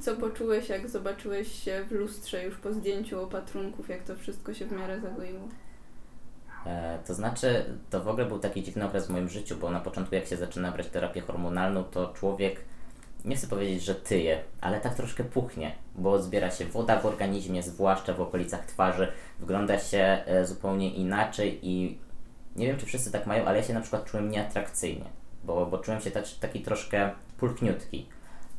[0.00, 4.66] Co poczułeś, jak zobaczyłeś się w lustrze już po zdjęciu opatrunków, jak to wszystko się
[4.66, 5.48] w miarę zagoiło?
[6.66, 9.80] E, to znaczy, to w ogóle był taki dziwny okres w moim życiu, bo na
[9.80, 12.60] początku, jak się zaczyna brać terapię hormonalną, to człowiek,
[13.24, 17.62] nie chcę powiedzieć, że tyje, ale tak troszkę puchnie, bo zbiera się woda w organizmie,
[17.62, 19.08] zwłaszcza w okolicach twarzy,
[19.38, 21.98] wygląda się e, zupełnie inaczej i
[22.56, 25.04] nie wiem, czy wszyscy tak mają, ale ja się na przykład czułem nieatrakcyjnie,
[25.44, 28.06] bo, bo czułem się tak, taki troszkę pulchniutki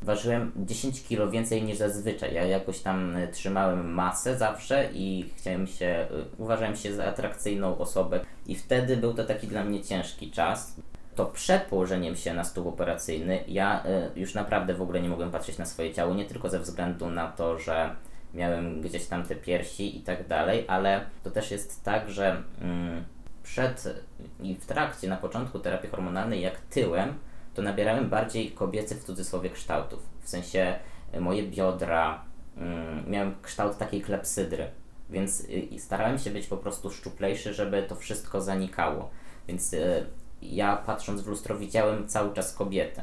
[0.02, 2.34] ważyłem 10 kg więcej niż zazwyczaj.
[2.34, 7.78] Ja jakoś tam e, trzymałem masę zawsze i chciałem się, e, uważałem się za atrakcyjną
[7.78, 10.76] osobę i wtedy był to taki dla mnie ciężki czas.
[11.14, 13.84] To przed położeniem się na stół operacyjny ja
[14.14, 17.10] y, już naprawdę w ogóle nie mogłem patrzeć na swoje ciało, nie tylko ze względu
[17.10, 17.94] na to, że
[18.34, 23.04] miałem gdzieś tam te piersi i tak dalej, ale to też jest tak, że mm,
[23.42, 24.04] przed
[24.40, 27.14] i w trakcie, na początku terapii hormonalnej, jak tyłem,
[27.54, 30.02] to nabierałem bardziej kobiecych w cudzysłowie kształtów.
[30.22, 30.78] W sensie
[31.12, 32.24] e, moje biodra,
[32.56, 34.70] mm, miałem kształt takiej klepsydry,
[35.10, 39.10] więc y, starałem się być po prostu szczuplejszy, żeby to wszystko zanikało.
[39.48, 40.06] Więc y,
[40.42, 43.02] ja patrząc w lustro widziałem cały czas kobietę.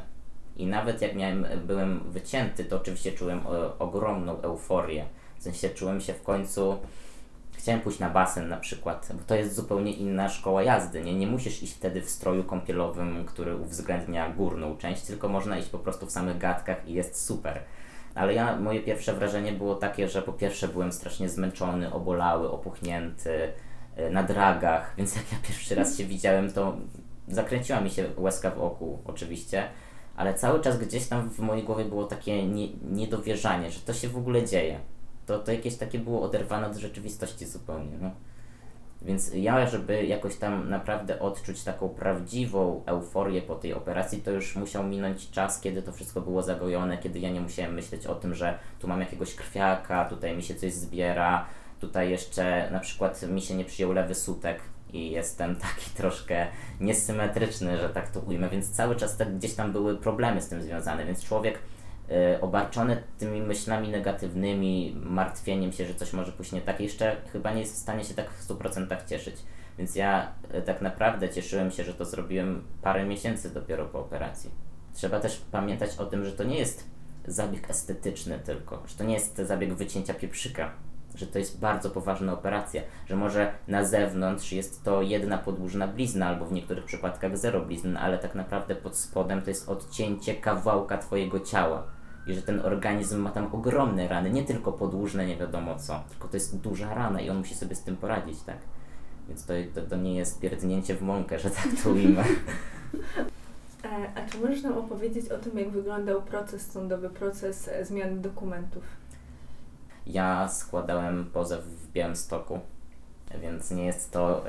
[0.56, 5.06] I nawet jak miałem, byłem wycięty, to oczywiście czułem e, ogromną euforię.
[5.38, 6.78] W sensie czułem się w końcu
[7.62, 11.02] chciałem pójść na basen na przykład, bo to jest zupełnie inna szkoła jazdy.
[11.02, 15.68] Nie, nie musisz iść wtedy w stroju kąpielowym, który uwzględnia górną część, tylko można iść
[15.68, 17.60] po prostu w samych gadkach i jest super.
[18.14, 23.52] Ale ja, moje pierwsze wrażenie było takie, że po pierwsze byłem strasznie zmęczony, obolały, opuchnięty,
[23.98, 26.76] y, na dragach, więc jak ja pierwszy raz się widziałem, to
[27.28, 29.68] zakręciła mi się łezka w oku oczywiście,
[30.16, 34.08] ale cały czas gdzieś tam w mojej głowie było takie nie, niedowierzanie, że to się
[34.08, 34.80] w ogóle dzieje
[35.32, 37.98] to, to jakieś takie było oderwane od rzeczywistości zupełnie.
[38.00, 38.10] No.
[39.02, 44.56] Więc ja, żeby jakoś tam naprawdę odczuć taką prawdziwą euforię po tej operacji, to już
[44.56, 48.34] musiał minąć czas, kiedy to wszystko było zagojone, kiedy ja nie musiałem myśleć o tym,
[48.34, 51.46] że tu mam jakiegoś krwiaka, tutaj mi się coś zbiera,
[51.80, 54.60] tutaj jeszcze na przykład mi się nie przyjął lewy sutek
[54.92, 56.46] i jestem taki troszkę
[56.80, 60.62] niesymetryczny, że tak to ujmę, więc cały czas tak gdzieś tam były problemy z tym
[60.62, 61.58] związane, więc człowiek
[62.10, 67.52] y, obarczony tymi myślami negatywnymi, martwieniem się, że coś może pójść nie tak, jeszcze chyba
[67.52, 69.36] nie jest w stanie się tak w 100% cieszyć.
[69.78, 74.50] Więc ja y, tak naprawdę cieszyłem się, że to zrobiłem parę miesięcy dopiero po operacji.
[74.94, 76.84] Trzeba też pamiętać o tym, że to nie jest
[77.26, 80.72] zabieg estetyczny tylko, że to nie jest zabieg wycięcia pieprzyka,
[81.14, 86.26] że to jest bardzo poważna operacja, że może na zewnątrz jest to jedna podłużna blizna,
[86.26, 90.98] albo w niektórych przypadkach zero blizn, ale tak naprawdę pod spodem to jest odcięcie kawałka
[90.98, 91.82] Twojego ciała.
[92.26, 96.28] I że ten organizm ma tam ogromne rany, nie tylko podłużne, nie wiadomo co, tylko
[96.28, 98.58] to jest duża rana i on musi sobie z tym poradzić, tak?
[99.28, 102.24] Więc to, to, to nie jest pierdnięcie w mąkę, że tak to ujmę.
[104.14, 108.84] A czy możesz nam opowiedzieć o tym, jak wyglądał proces sądowy, proces e, zmiany dokumentów?
[110.06, 112.60] Ja składałem pozew w Białymstoku,
[113.40, 114.44] więc nie jest to.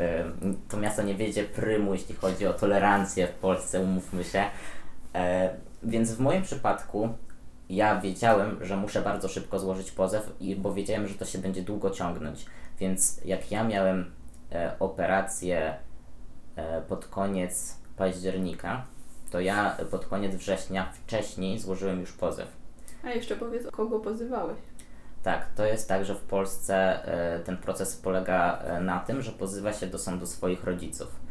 [0.70, 4.45] To miasto nie wiedzie prymu, jeśli chodzi o tolerancję w Polsce, umówmy się.
[5.16, 5.49] E,
[5.84, 7.10] więc w moim przypadku
[7.70, 11.89] ja wiedziałem, że muszę bardzo szybko złożyć pozew, bo wiedziałem, że to się będzie długo
[11.89, 12.45] ciągnąć.
[12.80, 14.12] Więc jak ja miałem
[14.51, 15.78] e, operację
[16.56, 18.86] e, pod koniec października,
[19.32, 22.47] to ja pod koniec września wcześniej złożyłem już pozew.
[23.04, 24.58] A jeszcze powiedz, kogo pozywałeś?
[25.24, 29.32] Tak, to jest tak, że w Polsce e, ten proces polega e, na tym, że
[29.32, 31.24] pozywa się do sądu swoich rodziców.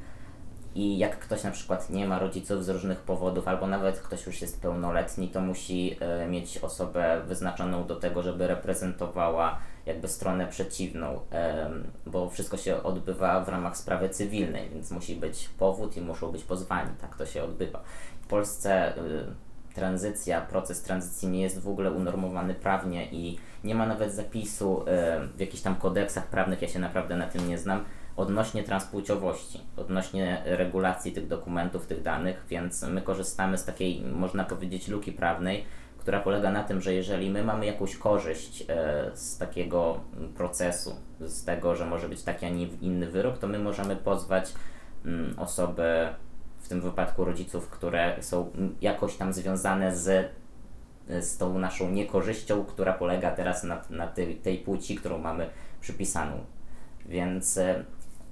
[0.74, 4.40] I jak ktoś na przykład nie ma rodziców z różnych powodów, albo nawet ktoś już
[4.40, 11.20] jest pełnoletni, to musi e, mieć osobę wyznaczoną do tego, żeby reprezentowała jakby stronę przeciwną,
[12.06, 16.44] bo wszystko się odbywa w ramach sprawy cywilnej, więc musi być powód i muszą być
[16.44, 16.90] pozwani.
[17.00, 17.82] Tak to się odbywa.
[18.22, 18.92] W Polsce
[19.74, 25.20] tranzycja, proces tranzycji nie jest w ogóle unormowany prawnie i nie ma nawet zapisu e,
[25.36, 27.84] w jakichś tam kodeksach prawnych, ja się naprawdę na tym nie znam,
[28.16, 34.88] odnośnie transpłciowości, odnośnie regulacji tych dokumentów, tych danych, więc my korzystamy z takiej, można powiedzieć,
[34.88, 35.64] luki prawnej,
[35.98, 40.00] która polega na tym, że jeżeli my mamy jakąś korzyść e, z takiego
[40.36, 44.52] procesu, z tego, że może być taki, a nie inny wyrok, to my możemy pozwać
[45.04, 46.08] mm, osoby,
[46.62, 48.50] w tym wypadku rodziców, które są
[48.80, 50.30] jakoś tam związane z
[51.20, 55.50] z tą naszą niekorzyścią, która polega teraz na, na tej, tej płci, którą mamy
[55.80, 56.44] przypisaną.
[57.06, 57.84] Więc e,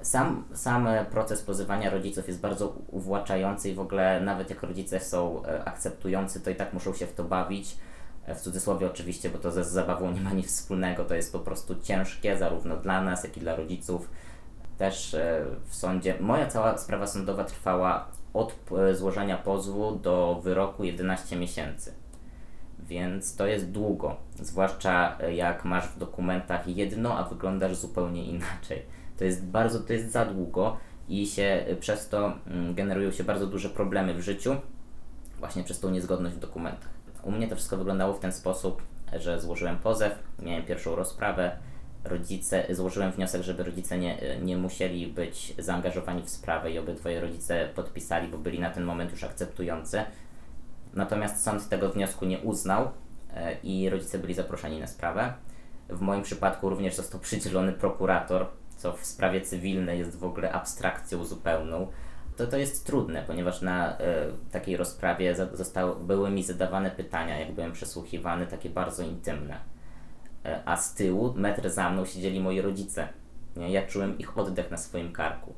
[0.03, 5.47] sam, sam proces pozywania rodziców jest bardzo uwłaczający i w ogóle nawet jak rodzice są
[5.47, 7.77] e, akceptujący, to i tak muszą się w to bawić.
[8.27, 11.39] E, w cudzysłowie oczywiście, bo to ze zabawą nie ma nic wspólnego, to jest po
[11.39, 14.11] prostu ciężkie zarówno dla nas, jak i dla rodziców.
[14.79, 15.17] Też
[15.67, 16.15] w sądzie.
[16.21, 18.55] Moja cała sprawa sądowa trwała od
[18.93, 22.00] złożenia pozwu do wyroku 11 miesięcy
[22.91, 28.83] więc to jest długo, zwłaszcza e, jak masz w dokumentach jedno, a wyglądasz zupełnie inaczej.
[29.19, 30.77] To jest bardzo, to jest za długo
[31.09, 34.57] i się e, przez to mm, generują się bardzo duże problemy w życiu,
[35.39, 36.91] właśnie przez tą niezgodność w dokumentach.
[37.23, 38.83] U mnie to wszystko wyglądało w ten sposób,
[39.19, 41.57] że złożyłem pozew, miałem pierwszą rozprawę,
[42.05, 47.21] rodzice, złożyłem wniosek, żeby rodzice nie, e, nie musieli być zaangażowani w sprawę i obydwoje
[47.21, 50.03] rodzice podpisali, bo byli na ten moment już akceptujący
[50.95, 52.91] Natomiast sąd tego wniosku nie uznał
[53.35, 55.33] e, i rodzice byli zaproszeni na sprawę.
[55.89, 61.25] W moim przypadku również został przydzielony prokurator, co w sprawie cywilnej jest w ogóle abstrakcją
[61.25, 61.87] zupełną.
[62.37, 63.97] To, to jest trudne, ponieważ na y,
[64.51, 69.55] takiej rozprawie zostały, były mi zadawane pytania, jak byłem przesłuchiwany, takie bardzo intymne.
[69.55, 73.09] Y, a z tyłu, metr za mną, siedzieli moi rodzice.
[73.57, 75.55] Ja czułem ich oddech na swoim karku.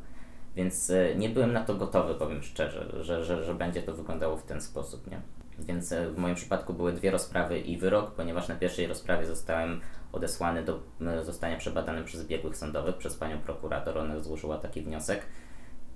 [0.57, 4.37] Więc e, nie byłem na to gotowy, powiem szczerze, że, że, że będzie to wyglądało
[4.37, 5.21] w ten sposób, nie?
[5.59, 9.81] Więc e, w moim przypadku były dwie rozprawy i wyrok, ponieważ na pierwszej rozprawie zostałem
[10.13, 10.81] odesłany do
[11.23, 15.27] zostania przebadanym przez biegłych sądowych, przez panią prokurator, ona złożyła taki wniosek.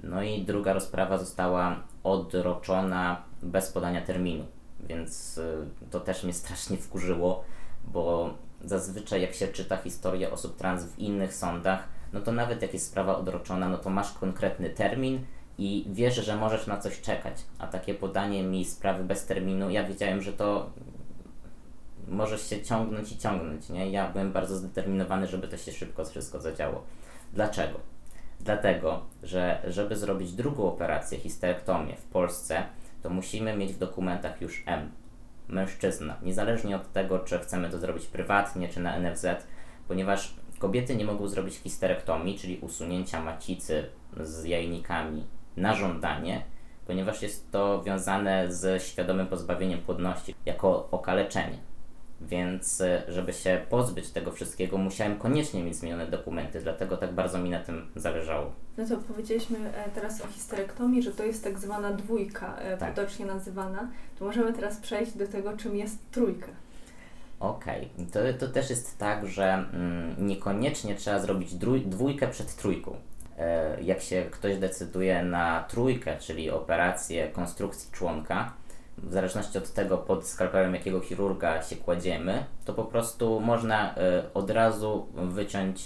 [0.02, 4.44] No i druga rozprawa została odroczona bez podania terminu,
[4.80, 7.44] więc e, to też mnie strasznie wkurzyło,
[7.84, 8.34] bo
[8.64, 12.86] zazwyczaj jak się czyta historię osób trans w innych sądach, no to nawet jak jest
[12.86, 15.24] sprawa odroczona, no to masz konkretny termin
[15.58, 17.34] i wiesz, że możesz na coś czekać.
[17.58, 20.70] A takie podanie mi sprawy bez terminu, ja wiedziałem, że to
[22.08, 23.90] możesz się ciągnąć i ciągnąć, nie?
[23.90, 26.82] Ja byłem bardzo zdeterminowany, żeby to się szybko wszystko zadziało.
[27.32, 27.80] Dlaczego?
[28.40, 32.62] Dlatego, że żeby zrobić drugą operację, histerektomię w Polsce,
[33.02, 34.90] to musimy mieć w dokumentach już M.
[35.48, 36.16] Mężczyzna.
[36.22, 39.26] Niezależnie od tego, czy chcemy to zrobić prywatnie, czy na NFZ,
[39.88, 43.84] ponieważ kobiety nie mogą zrobić histerektomii, czyli usunięcia macicy
[44.20, 45.24] z jajnikami
[45.56, 46.44] na żądanie,
[46.86, 51.58] ponieważ jest to wiązane ze świadomym pozbawieniem płodności jako okaleczenie.
[52.20, 57.38] Więc, e, żeby się pozbyć tego wszystkiego, musiałem koniecznie mieć zmienione dokumenty, dlatego tak bardzo
[57.38, 58.52] mi na tym zależało.
[58.76, 62.94] No to powiedzieliśmy e, teraz o histerektomii, że to jest tak zwana dwójka, e, Tak.
[62.94, 63.88] potocznie nazywana.
[64.18, 66.48] To możemy teraz przejść do tego, czym jest trójka.
[67.40, 71.54] Okej, to, to też jest tak, że mm, niekoniecznie trzeba zrobić
[71.86, 72.96] dwójkę przed trójką.
[73.38, 78.52] E, jak się ktoś decyduje na trójkę, czyli operację konstrukcji członka,
[78.98, 84.22] w zależności od tego, pod skalpelem jakiego chirurga się kładziemy, to po prostu można e,
[84.34, 85.84] od razu wyciąć,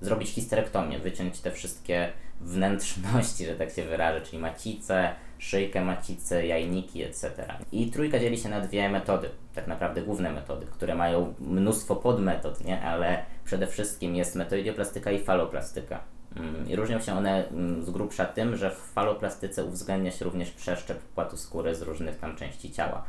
[0.00, 7.02] zrobić histerektomię, wyciąć te wszystkie wnętrzności, że tak się wyrażę, czyli macicę, szyjkę macicy, jajniki,
[7.02, 7.30] etc.
[7.72, 12.64] I trójka dzieli się na dwie metody, tak naprawdę główne metody, które mają mnóstwo podmetod,
[12.64, 12.82] nie?
[12.82, 16.00] ale przede wszystkim jest metoidioplastyka i faloplastyka.
[16.36, 20.50] Mm, I różnią się one mm, z grubsza tym, że w faloplastyce uwzględnia się również
[20.50, 23.04] przeszczep płatu skóry z różnych tam części ciała.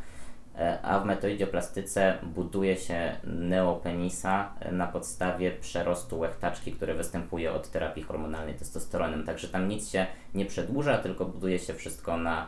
[0.61, 7.71] E, A w metoidioplastyce buduje się neopenisa e, na podstawie przerostu łechtaczki, który występuje od
[7.71, 9.25] terapii hormonalnej testosteronem.
[9.25, 12.47] Także tam nic się nie przedłuża, tylko buduje się wszystko na,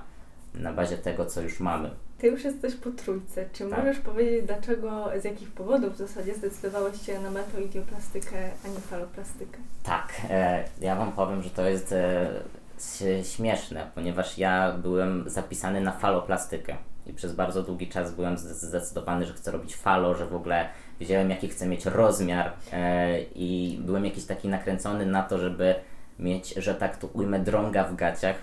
[0.54, 1.90] na bazie tego, co już mamy.
[2.18, 3.46] Ty już jesteś po trójce.
[3.54, 3.80] Czy Tak.
[3.80, 9.58] możesz powiedzieć, dlaczego, z jakich powodów w zasadzie zdecydowałeś się na metoidioplastykę, a nie faloplastykę?
[9.84, 15.92] Tak, e, ja Wam powiem, że to jest e, śmieszne, ponieważ ja byłem zapisany na
[15.92, 20.36] faloplastykę i przez bardzo długi czas byłem zde- zdecydowany, że chcę robić falo, że w
[20.36, 25.76] ogóle wiedziałem jaki chcę mieć rozmiar e, i byłem jakiś taki nakręcony na to, żeby
[26.20, 28.36] mieć, że tak to ujmę, drąga w gaciach.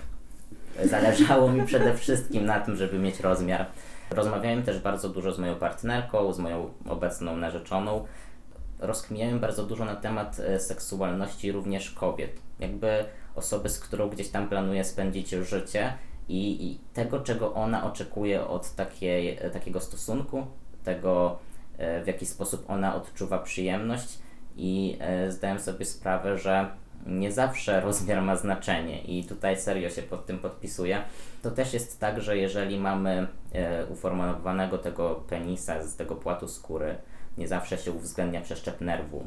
[0.85, 3.67] Zależało mi przede wszystkim na tym, żeby mieć rozmiar.
[4.11, 8.07] Rozmawiałem też bardzo dużo z moją partnerką, z moją obecną narzeczoną.
[8.79, 12.41] Rozkminiałem bardzo dużo na temat e, seksualności również kobiet.
[12.59, 13.05] Jakby
[13.35, 15.95] osoby, z którą gdzieś tam planuję spędzić życie
[16.31, 20.47] i, i tego, czego ona oczekuje od takiej, takiego stosunku,
[20.85, 21.39] tego,
[21.79, 24.19] e, w jaki sposób ona odczuwa przyjemność
[24.57, 26.71] i e, zdałem sobie sprawę, że
[27.07, 31.03] nie zawsze rozmiar ma znaczenie i tutaj serio się pod tym podpisuję.
[31.43, 36.97] To też jest tak, że jeżeli mamy e, uformowanego tego penisa z tego płatu skóry,
[37.39, 39.27] nie zawsze się uwzględnia przeszczep nerwu.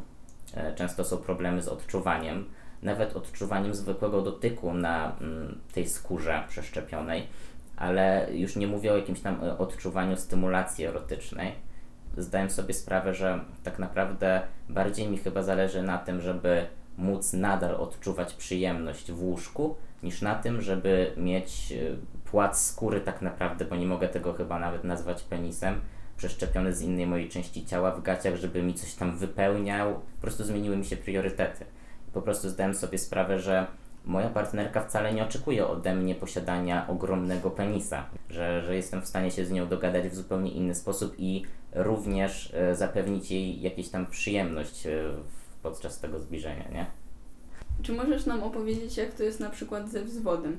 [0.75, 2.45] Często są problemy z odczuwaniem,
[2.83, 7.27] nawet odczuwaniem zwykłego dotyku na mm, tej skórze przeszczepionej,
[7.75, 11.51] ale już nie mówię o jakimś tam e, odczuwaniu stymulacji erotycznej.
[12.17, 16.65] Zdałem sobie sprawę, że tak naprawdę bardziej mi chyba zależy na tym, żeby
[16.97, 21.75] móc nadal odczuwać przyjemność w łóżku, niż na tym, żeby mieć e,
[22.31, 25.81] płat skóry tak naprawdę, bo nie mogę tego chyba nawet nazwać penisem,
[26.17, 29.93] przeszczepiony z innej mojej części ciała w gaciach, żeby mi coś tam wypełniał.
[29.93, 31.65] Po prostu zmieniły mi się priorytety.
[32.13, 33.67] Po prostu zdałem sobie sprawę, że
[34.05, 39.31] moja partnerka wcale nie oczekuje ode mnie posiadania ogromnego penisa, że, że jestem w stanie
[39.31, 44.05] się z nią dogadać w zupełnie inny sposób i również e, zapewnić jej jakąś tam
[44.05, 44.91] przyjemność e,
[45.63, 46.85] podczas tego zbliżenia, nie?
[47.81, 50.57] Czy możesz nam opowiedzieć, jak to jest na przykład ze wzwodem?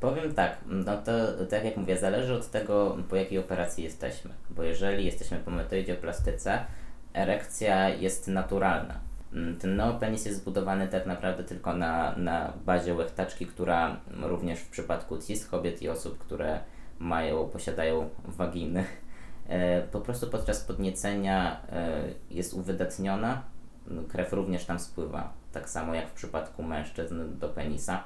[0.00, 1.12] Powiem tak, no to
[1.50, 4.30] tak jak mówię, zależy od tego, po jakiej operacji jesteśmy.
[4.50, 6.64] Bo jeżeli jesteśmy po metoidioplastyce,
[7.14, 9.07] erekcja jest naturalna.
[9.60, 15.18] Ten neopenis jest zbudowany tak naprawdę tylko na, na bazie łechtaczki, która również w przypadku
[15.18, 16.60] cis kobiet i osób, które
[16.98, 18.84] mają, posiadają waginy,
[19.48, 23.42] e, po prostu podczas podniecenia e, jest uwydatniona,
[24.08, 28.04] krew również tam spływa, tak samo jak w przypadku mężczyzn do penisa.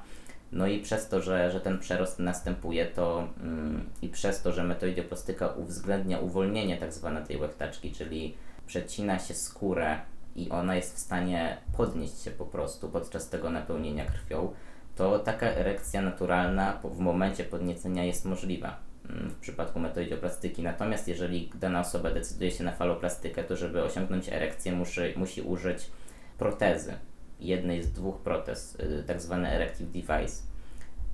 [0.53, 4.65] No i przez to, że, że ten przerost następuje, to mm, i przez to, że
[4.65, 8.35] metoidioplastyka uwzględnia uwolnienie tak zwane tej łechtaczki, czyli
[8.67, 9.99] przecina się skórę
[10.37, 14.53] i ona jest w stanie podnieść się po prostu podczas tego napełnienia krwią,
[14.97, 18.77] to taka erekcja naturalna w momencie podniecenia jest możliwa
[19.11, 20.63] mm, w przypadku metoidioplastyki.
[20.63, 25.91] Natomiast jeżeli dana osoba decyduje się na faloplastykę, to żeby osiągnąć erekcję musi, musi użyć
[26.39, 26.95] protezy,
[27.41, 30.43] jednej z dwóch protez, y, tak zwany erective device,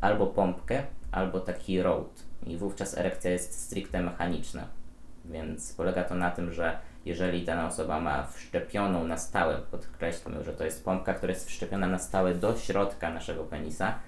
[0.00, 2.24] albo pompkę, albo taki road.
[2.46, 4.68] I wówczas erekcja jest stricte mechaniczna.
[5.24, 10.52] Więc polega to na tym, że jeżeli dana osoba ma wszczepioną na stałe, podkreślmy, że
[10.52, 13.98] to jest pompka, która jest wszczepiona na stałe do środka naszego penisa,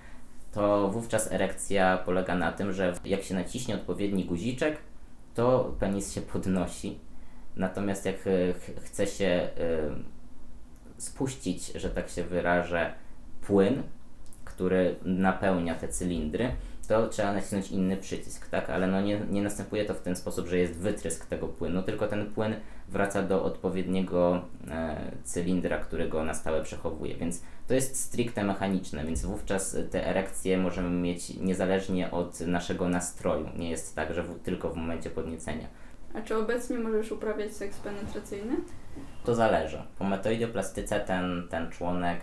[0.53, 4.77] to wówczas erekcja polega na tym, że jak się naciśnie odpowiedni guziczek,
[5.35, 6.99] to penis się podnosi.
[7.57, 9.49] Natomiast jak ch- chce się
[10.97, 12.93] y, spuścić, że tak się wyrażę,
[13.41, 13.83] płyn,
[14.45, 16.53] który napełnia te cylindry,
[16.89, 18.71] to trzeba nacisnąć inny przycisk, tak?
[18.71, 22.07] Ale no nie, nie następuje to w ten sposób, że jest wytrysk tego płynu, tylko
[22.07, 22.55] ten płyn
[22.91, 27.17] wraca do odpowiedniego e, cylindra, którego na stałe przechowuje.
[27.17, 33.49] Więc to jest stricte mechaniczne, więc wówczas te erekcje możemy mieć niezależnie od naszego nastroju.
[33.57, 35.67] Nie jest tak, że w, tylko w momencie podniecenia.
[36.15, 38.57] A czy obecnie możesz uprawiać seks penetracyjny?
[39.25, 39.83] To zależy.
[39.99, 42.21] Po metoidioplastyce ten, ten członek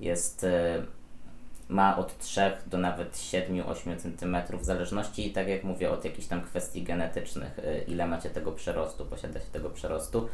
[0.00, 0.82] jest, e,
[1.68, 6.42] ma od 3 do nawet 7-8 cm, w zależności, tak jak mówię, od jakichś tam
[6.42, 10.28] kwestii genetycznych, e, ile macie tego przerostu, posiadacie tego przerostu.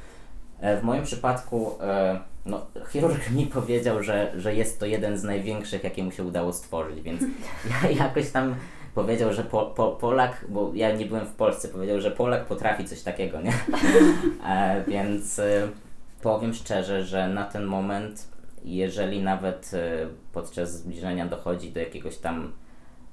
[0.61, 1.79] E, w moim przypadku
[2.47, 6.53] no, chirurg mi powiedział, że, że jest to jeden z największych, jakie mu się udało
[6.53, 7.23] stworzyć, więc
[7.83, 8.55] ja jakoś tam
[8.95, 12.85] powiedział, że po, po, Polak, bo ja nie byłem w Polsce, powiedział, że Polak potrafi
[12.85, 13.53] coś takiego, nie?
[14.47, 15.41] E, więc
[16.23, 18.30] powiem szczerze, że na ten moment
[18.65, 22.53] jeżeli nawet e, podczas zbliżenia dochodzi do jakiegoś tam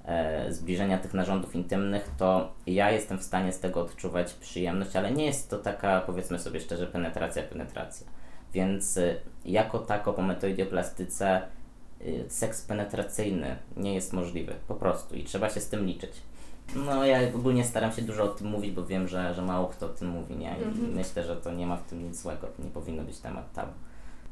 [0.06, 5.12] e, zbliżenia tych narządów intymnych, to ja jestem w stanie z tego odczuwać przyjemność, ale
[5.12, 8.08] nie jest to taka, powiedzmy sobie szczerze, penetracja, penetracja.
[8.54, 11.41] Więc e, jako tako po metoidioplastyce
[12.28, 16.12] seks penetracyjny nie jest możliwy, po prostu i trzeba się z tym liczyć.
[16.76, 19.86] No ja ogólnie staram się dużo o tym mówić, bo wiem, że, że mało kto
[19.86, 20.56] o tym mówi, nie?
[20.60, 20.93] I mhm.
[20.93, 23.72] myślę, że to nie ma w tym nic złego, nie powinno być temat tabu.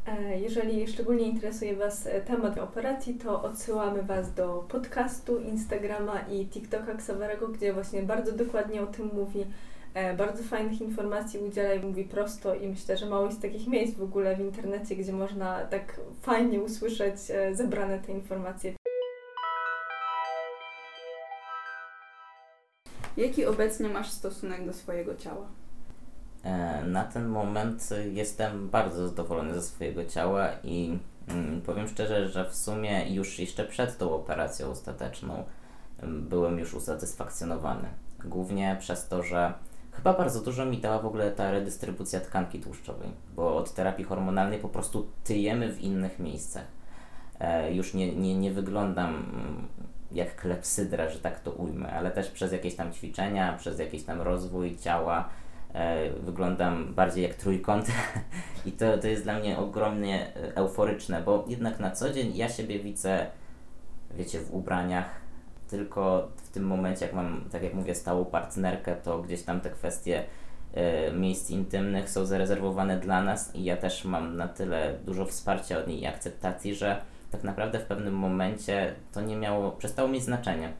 [0.08, 6.45] E, jeżeli szczególnie interesuje Was e, temat operacji, to odsyłamy Was do podcastu, Instagrama i
[6.45, 9.45] TikToka Xaverego, gdzie właśnie bardzo dokładnie o tym mówi.
[9.93, 13.97] E, bardzo fajnych informacji udziela i mówi prosto i myślę, że mało jest takich miejsc
[13.97, 17.16] w ogóle w internecie, gdzie można tak fajnie usłyszeć
[17.51, 18.74] zebrane te informacje.
[23.18, 25.64] Jaki obecnie masz stosunek do swojego ciała?
[26.45, 32.49] E, na ten moment jestem bardzo zadowolony ze swojego ciała i mm, powiem szczerze, że
[32.49, 35.43] w sumie już jeszcze przed tą operacją ostateczną
[36.03, 37.87] byłem już usatysfakcjonowany.
[38.25, 39.53] Głównie przez to, że
[39.91, 44.59] chyba bardzo dużo mi dała w ogóle ta redystrybucja tkanki tłuszczowej, bo od terapii hormonalnej
[44.59, 46.65] po prostu tyjemy w innych miejscach.
[47.39, 49.67] E, już nie, nie, nie wyglądam mm,
[50.11, 54.21] jak klepsydra, że tak to ujmę, ale też przez jakieś tam ćwiczenia, przez jakiś tam
[54.21, 55.29] rozwój ciała
[56.19, 57.88] wyglądam bardziej jak trójkąt.
[58.65, 62.49] I to, to jest dla mnie ogromnie e, euforyczne, bo jednak na co dzień ja
[62.49, 63.26] siebie widzę,
[64.17, 65.09] wiecie, w ubraniach,
[65.67, 69.69] tylko w tym momencie, jak mam, tak jak mówię, stałą partnerkę, to gdzieś tam te
[69.69, 70.23] kwestie
[70.73, 75.80] e, miejsc intymnych są zarezerwowane dla nas i ja też mam na tyle dużo wsparcia
[75.80, 77.01] od niej i akceptacji, że
[77.32, 80.73] tak naprawdę w pewnym momencie to nie miało, przestało mieć znaczenie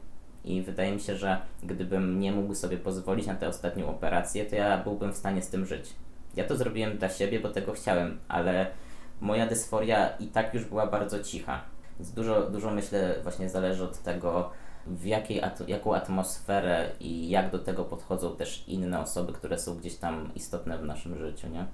[0.46, 4.56] i wydaje mi się, że gdybym nie mógł sobie pozwolić na tę ostatnią operację, to
[4.56, 5.92] ja byłbym w stanie z tym żyć.
[6.36, 8.66] Ja to zrobiłem dla siebie, bo tego chciałem, ale
[9.20, 11.60] moja dysforia i tak już była bardzo cicha.
[11.98, 14.50] Więc dużo, dużo myślę właśnie zależy od tego,
[14.86, 19.96] w jakiej, jaką atmosferę i jak do tego podchodzą też inne osoby, które są gdzieś
[19.96, 21.66] tam istotne w naszym życiu, nie?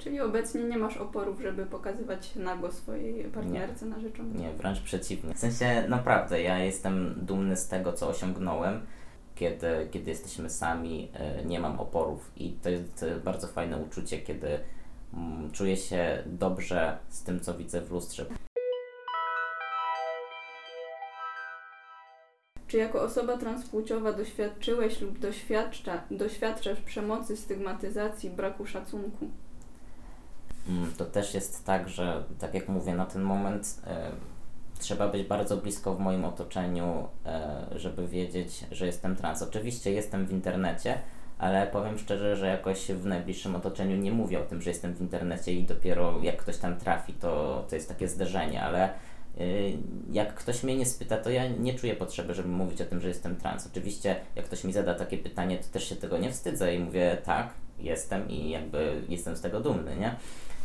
[0.00, 3.90] Czyli obecnie nie masz oporów, żeby pokazywać nago swojej partnerce nie.
[3.90, 4.34] narzeczonej?
[4.34, 5.34] Nie, wręcz przeciwnie.
[5.34, 8.86] W sensie naprawdę, ja jestem dumny z tego, co osiągnąłem.
[9.34, 14.58] Kiedy, kiedy jesteśmy sami, e, nie mam oporów i to jest bardzo fajne uczucie, kiedy
[15.14, 18.26] mm, czuję się dobrze z tym, co widzę w lustrze.
[22.66, 29.30] Czy jako osoba transpłciowa doświadczyłeś lub doświadcza, doświadczasz przemocy, stygmatyzacji, braku szacunku?
[30.68, 34.10] Mm, to też jest tak, że tak jak mówię, na ten moment e,
[34.78, 39.42] trzeba być bardzo blisko w moim otoczeniu, e, żeby wiedzieć, że jestem trans.
[39.42, 40.98] Oczywiście jestem w internecie,
[41.38, 45.00] ale powiem szczerze, że jakoś w najbliższym otoczeniu nie mówię o tym, że jestem w
[45.00, 48.94] internecie i dopiero jak ktoś tam trafi, to, to jest takie zderzenie, ale
[49.40, 49.72] y,
[50.12, 53.08] jak ktoś mnie nie spyta, to ja nie czuję potrzeby, żeby mówić o tym, że
[53.08, 53.66] jestem trans.
[53.66, 57.16] Oczywiście, jak ktoś mi zada takie pytanie, to też się tego nie wstydzę i mówię
[57.24, 60.16] tak, jestem i jakby jestem z tego dumny, nie?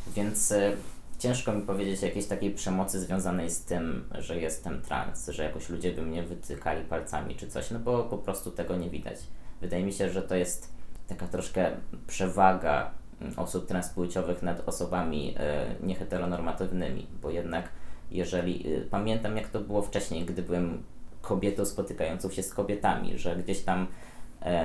[0.08, 0.78] Więc y,
[1.20, 5.70] ciężko mi powiedzieć o jakiejś takiej przemocy związanej z tym, że jestem trans, że jakoś
[5.70, 9.18] ludzie by mnie wytykali palcami czy coś, no bo po prostu tego nie widać.
[9.62, 10.76] Wydaje mi się, że to jest
[11.08, 11.72] taka troszkę
[12.08, 12.92] przewaga
[13.22, 15.36] mm, osób transpłciowych nad osobami
[15.82, 17.70] y, nieheteronormatywnymi, bo jednak
[18.12, 20.84] jeżeli y, pamiętam jak to było wcześniej, gdy byłem
[21.22, 23.88] kobietą spotykającą się z kobietami, że gdzieś tam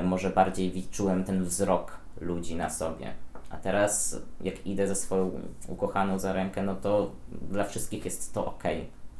[0.00, 3.12] y, może bardziej czułem ten wzrok ludzi na sobie,
[3.50, 5.30] a teraz, jak idę ze swoją
[5.68, 7.10] ukochaną za rękę, no to
[7.50, 8.62] dla wszystkich jest to ok.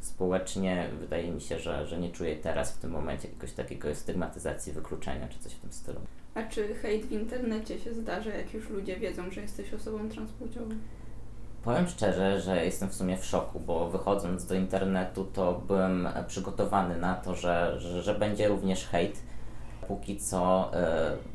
[0.00, 4.72] Społecznie wydaje mi się, że, że nie czuję teraz w tym momencie jakiegoś takiego stygmatyzacji,
[4.72, 6.00] wykluczenia czy coś w tym stylu.
[6.34, 10.74] A czy hejt w internecie się zdarza, jak już ludzie wiedzą, że jesteś osobą transpłciową?
[11.62, 16.96] Powiem szczerze, że jestem w sumie w szoku, bo wychodząc do internetu, to byłem przygotowany
[16.96, 19.22] na to, że, że, że będzie również hejt
[19.90, 20.70] póki co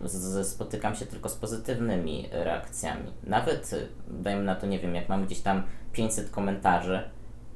[0.05, 3.11] y, z, spotykam się tylko z pozytywnymi reakcjami.
[3.23, 3.75] Nawet,
[4.07, 7.03] dajmy na to, nie wiem, jak mam gdzieś tam 500 komentarzy,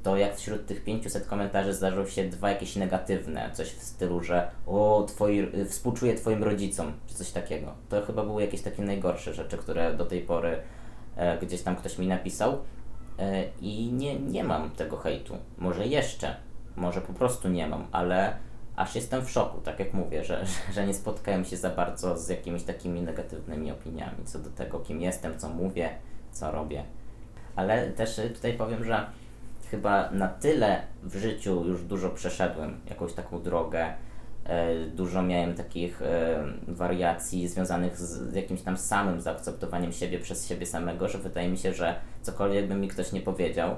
[0.04, 4.52] to jak wśród tych 500 komentarzy zdarzą się dwa jakieś negatywne, coś w stylu, że
[4.68, 7.74] o, twoi, współczuję twoim rodzicom, czy coś takiego.
[7.89, 10.62] To chyba były jakieś takie najgorsze rzeczy, które do tej pory
[11.16, 12.58] e, gdzieś tam ktoś mi napisał
[13.20, 15.38] e, i nie, nie mam tego hejtu.
[15.58, 16.36] Może jeszcze,
[16.76, 18.49] może po prostu nie mam, ale
[18.80, 22.30] aż jestem w szoku, tak jak mówię, że, że nie spotkałem się za bardzo z
[22.30, 25.89] jakimiś takimi negatywnymi opiniami co do tego, kim jestem, co mówię,
[26.32, 26.84] co robię.
[27.55, 29.05] Ale też tutaj powiem, że
[29.71, 33.93] chyba na tyle w życiu już dużo przeszedłem, jakąś taką drogę.
[34.45, 40.65] E, dużo miałem takich e, wariacji związanych z jakimś tam samym zaakceptowaniem siebie przez siebie
[40.65, 43.75] samego, że wydaje mi się, że cokolwiek by mi ktoś nie powiedział,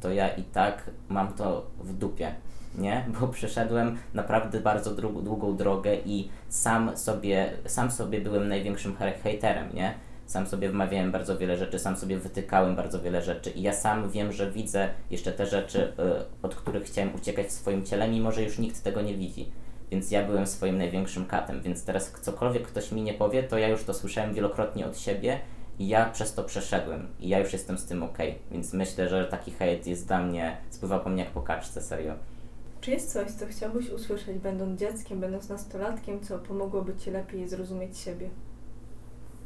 [0.00, 2.34] to ja i tak mam to w dupie,
[2.74, 3.04] nie?
[3.20, 9.94] Bo przeszedłem naprawdę bardzo długą drogę i sam sobie, sam sobie byłem największym hejterem, nie?
[10.30, 14.10] sam sobie wmawiałem bardzo wiele rzeczy, sam sobie wytykałem bardzo wiele rzeczy i ja sam
[14.10, 18.32] wiem, że widzę jeszcze te rzeczy, y, od których chciałem uciekać w swoim ciele, mimo
[18.32, 19.50] że już nikt tego nie widzi.
[19.90, 23.68] Więc ja byłem swoim największym katem, więc teraz cokolwiek ktoś mi nie powie, to ja
[23.68, 25.40] już to słyszałem wielokrotnie od siebie
[25.78, 28.18] i ja przez to przeszedłem i ja już jestem z tym ok.
[28.50, 32.14] Więc myślę, że taki hejt jest dla mnie, spływa po mnie jak po kaczce, serio.
[32.80, 37.98] Czy jest coś, co chciałbyś usłyszeć, będąc dzieckiem, będąc nastolatkiem, co pomogłoby Ci lepiej zrozumieć
[37.98, 38.30] siebie?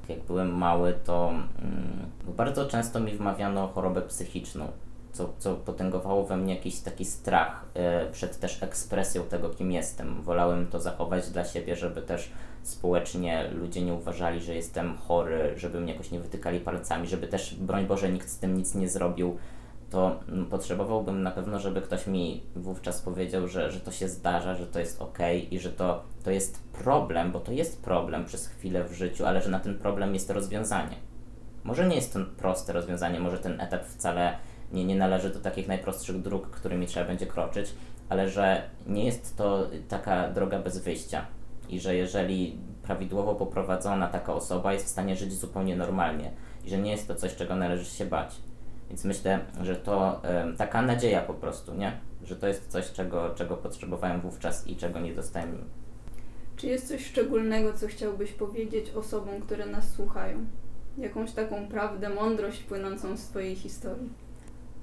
[0.09, 2.07] Jak byłem mały, to mm,
[2.37, 4.68] bardzo często mi wmawiano chorobę psychiczną,
[5.12, 7.64] co, co potęgowało we mnie jakiś taki strach
[8.09, 10.22] y, przed też ekspresją tego, kim jestem.
[10.22, 12.32] Wolałem to zachować dla siebie, żeby też
[12.62, 17.55] społecznie ludzie nie uważali, że jestem chory, żeby mnie jakoś nie wytykali palcami, żeby też,
[17.55, 19.39] broń Boże, nikt z tym nic nie zrobił
[19.95, 20.20] to
[20.51, 24.78] potrzebowałbym na pewno, żeby ktoś mi wówczas powiedział, że, że to się zdarza, że to
[24.78, 25.18] jest ok
[25.51, 29.42] i że to, to jest problem, bo to jest problem przez chwilę w życiu, ale
[29.42, 30.97] że na ten problem jest rozwiązanie.
[31.64, 34.36] Może nie jest to proste rozwiązanie, może ten etap wcale
[34.72, 37.74] nie, nie należy do takich najprostszych dróg, którymi trzeba będzie kroczyć,
[38.09, 41.26] ale że nie jest to taka droga bez wyjścia
[41.68, 46.30] i że jeżeli prawidłowo poprowadzona taka osoba jest w stanie żyć zupełnie normalnie
[46.64, 48.36] i że nie jest to coś, czego należy się bać.
[48.95, 50.22] Więc myślę, że to
[50.59, 52.01] taka nadzieja po prostu, nie?
[52.24, 55.64] Że to jest coś, czego, czego potrzebowałem wówczas i czego nie dostałem.
[56.57, 60.47] Czy jest coś szczególnego, co chciałbyś powiedzieć osobom, które nas słuchają?
[60.99, 64.09] Jakąś taką prawdę, mądrość płynącą z Twojej historii?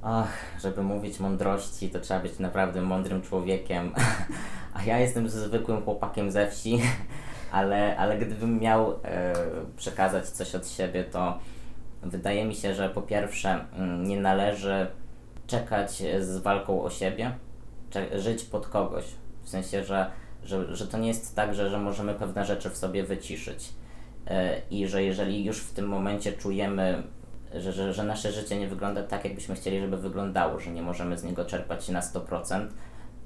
[0.01, 3.91] Ach, żeby mówić mądrości, to trzeba być naprawdę mądrym człowiekiem.
[4.73, 6.81] A ja jestem zwykłym chłopakiem ze wsi,
[7.51, 9.33] ale, ale gdybym miał e,
[9.77, 11.39] przekazać coś od siebie, to
[12.03, 14.87] Wydaje mi się, że po pierwsze mm, nie należy
[15.47, 17.31] czekać z walką o siebie,
[18.15, 19.05] żyć pod kogoś.
[19.43, 20.11] W sensie, że,
[20.43, 23.69] że, że to nie jest tak, że, że możemy pewne rzeczy w sobie wyciszyć.
[24.27, 27.03] E, I że jeżeli już w tym momencie czujemy,
[27.55, 31.17] że, że, że nasze życie nie wygląda tak, jakbyśmy chcieli, żeby wyglądało, że nie możemy
[31.17, 32.67] z niego czerpać na 100%,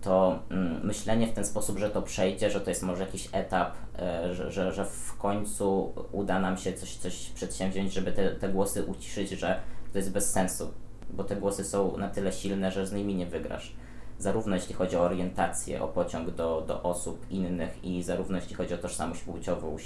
[0.05, 3.73] to mm, myślenie w ten sposób, że to przejdzie, że to jest może jakiś etap,
[3.99, 8.83] e, że, że, w końcu uda nam się coś, coś przedsięwziąć, żeby te, te głosy
[8.83, 9.59] uciszyć, że
[9.91, 10.73] to jest bez sensu,
[11.09, 13.75] bo te głosy są na tyle silne, że z nimi nie wygrasz.
[14.19, 18.73] Zarówno jeśli chodzi o orientację, o pociąg do, do osób innych i zarówno jeśli chodzi
[18.73, 19.77] o tożsamość płciową,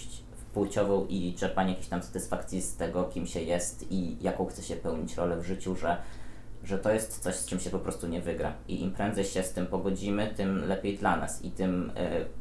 [0.53, 4.75] płciową i czerpanie jakiejś tam satysfakcji z tego, kim się jest i jaką chce się
[4.75, 5.97] pełnić rolę w życiu, że
[6.63, 8.53] że to jest coś, z czym się po prostu nie wygra.
[8.67, 11.93] I im prędzej się z tym pogodzimy, tym lepiej dla nas i tym y,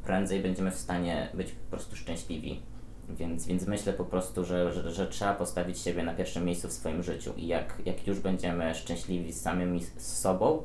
[0.04, 2.62] prędzej będziemy w stanie być po prostu szczęśliwi.
[3.08, 6.72] Więc, więc myślę po prostu, że, że, że, trzeba postawić siebie na pierwszym miejscu w
[6.72, 10.62] swoim życiu i jak, jak już będziemy szczęśliwi z samymi z sobą,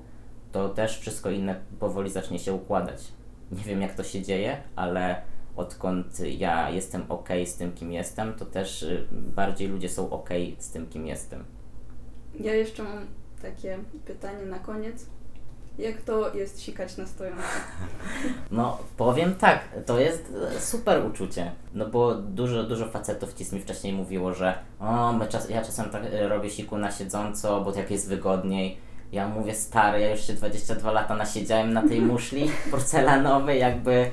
[0.51, 3.03] to też wszystko inne powoli zacznie się układać.
[3.51, 5.21] Nie wiem jak to się dzieje, ale
[5.55, 10.29] odkąd ja jestem ok z tym, kim jestem, to też y, bardziej ludzie są ok
[10.57, 11.45] z tym, kim jestem.
[12.39, 13.07] Ja jeszcze mam
[13.43, 15.05] takie pytanie na koniec.
[15.77, 17.43] Jak to jest sikać na stojąco?
[18.51, 21.51] No, powiem tak, to jest e, super uczucie.
[21.73, 25.89] No bo dużo, dużo facetów ci mi wcześniej mówiło, że o, my czas, ja czasem
[25.89, 28.77] tak e, robię siku na siedząco, bo tak jest wygodniej.
[29.11, 34.11] Ja mówię, stary, ja już się 22 lata nasiedziałem na tej muszli porcelanowej, jakby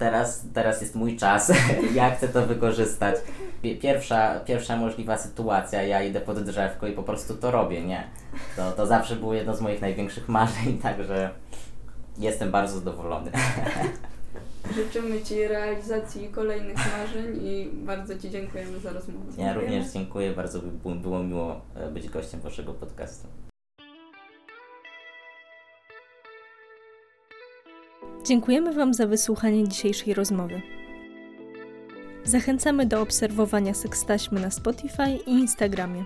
[0.00, 1.52] teraz, teraz jest mój czas,
[1.94, 3.16] ja chcę to wykorzystać.
[3.82, 8.04] Pierwsza, pierwsza możliwa sytuacja, ja idę pod drzewko i po prostu to robię, nie?
[8.56, 11.30] To, to zawsze było jedno z moich największych marzeń, także
[12.18, 13.30] jestem bardzo zadowolony.
[14.76, 19.32] Życzymy Ci realizacji kolejnych marzeń i bardzo Ci dziękujemy za rozmowę.
[19.38, 23.49] Ja również dziękuję, bardzo było miło e, być gościem Waszego podcastu.
[28.24, 30.62] Dziękujemy Wam za wysłuchanie dzisiejszej rozmowy.
[32.24, 36.04] Zachęcamy do obserwowania sekstaśmy na Spotify i Instagramie.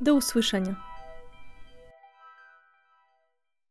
[0.00, 0.93] Do usłyszenia.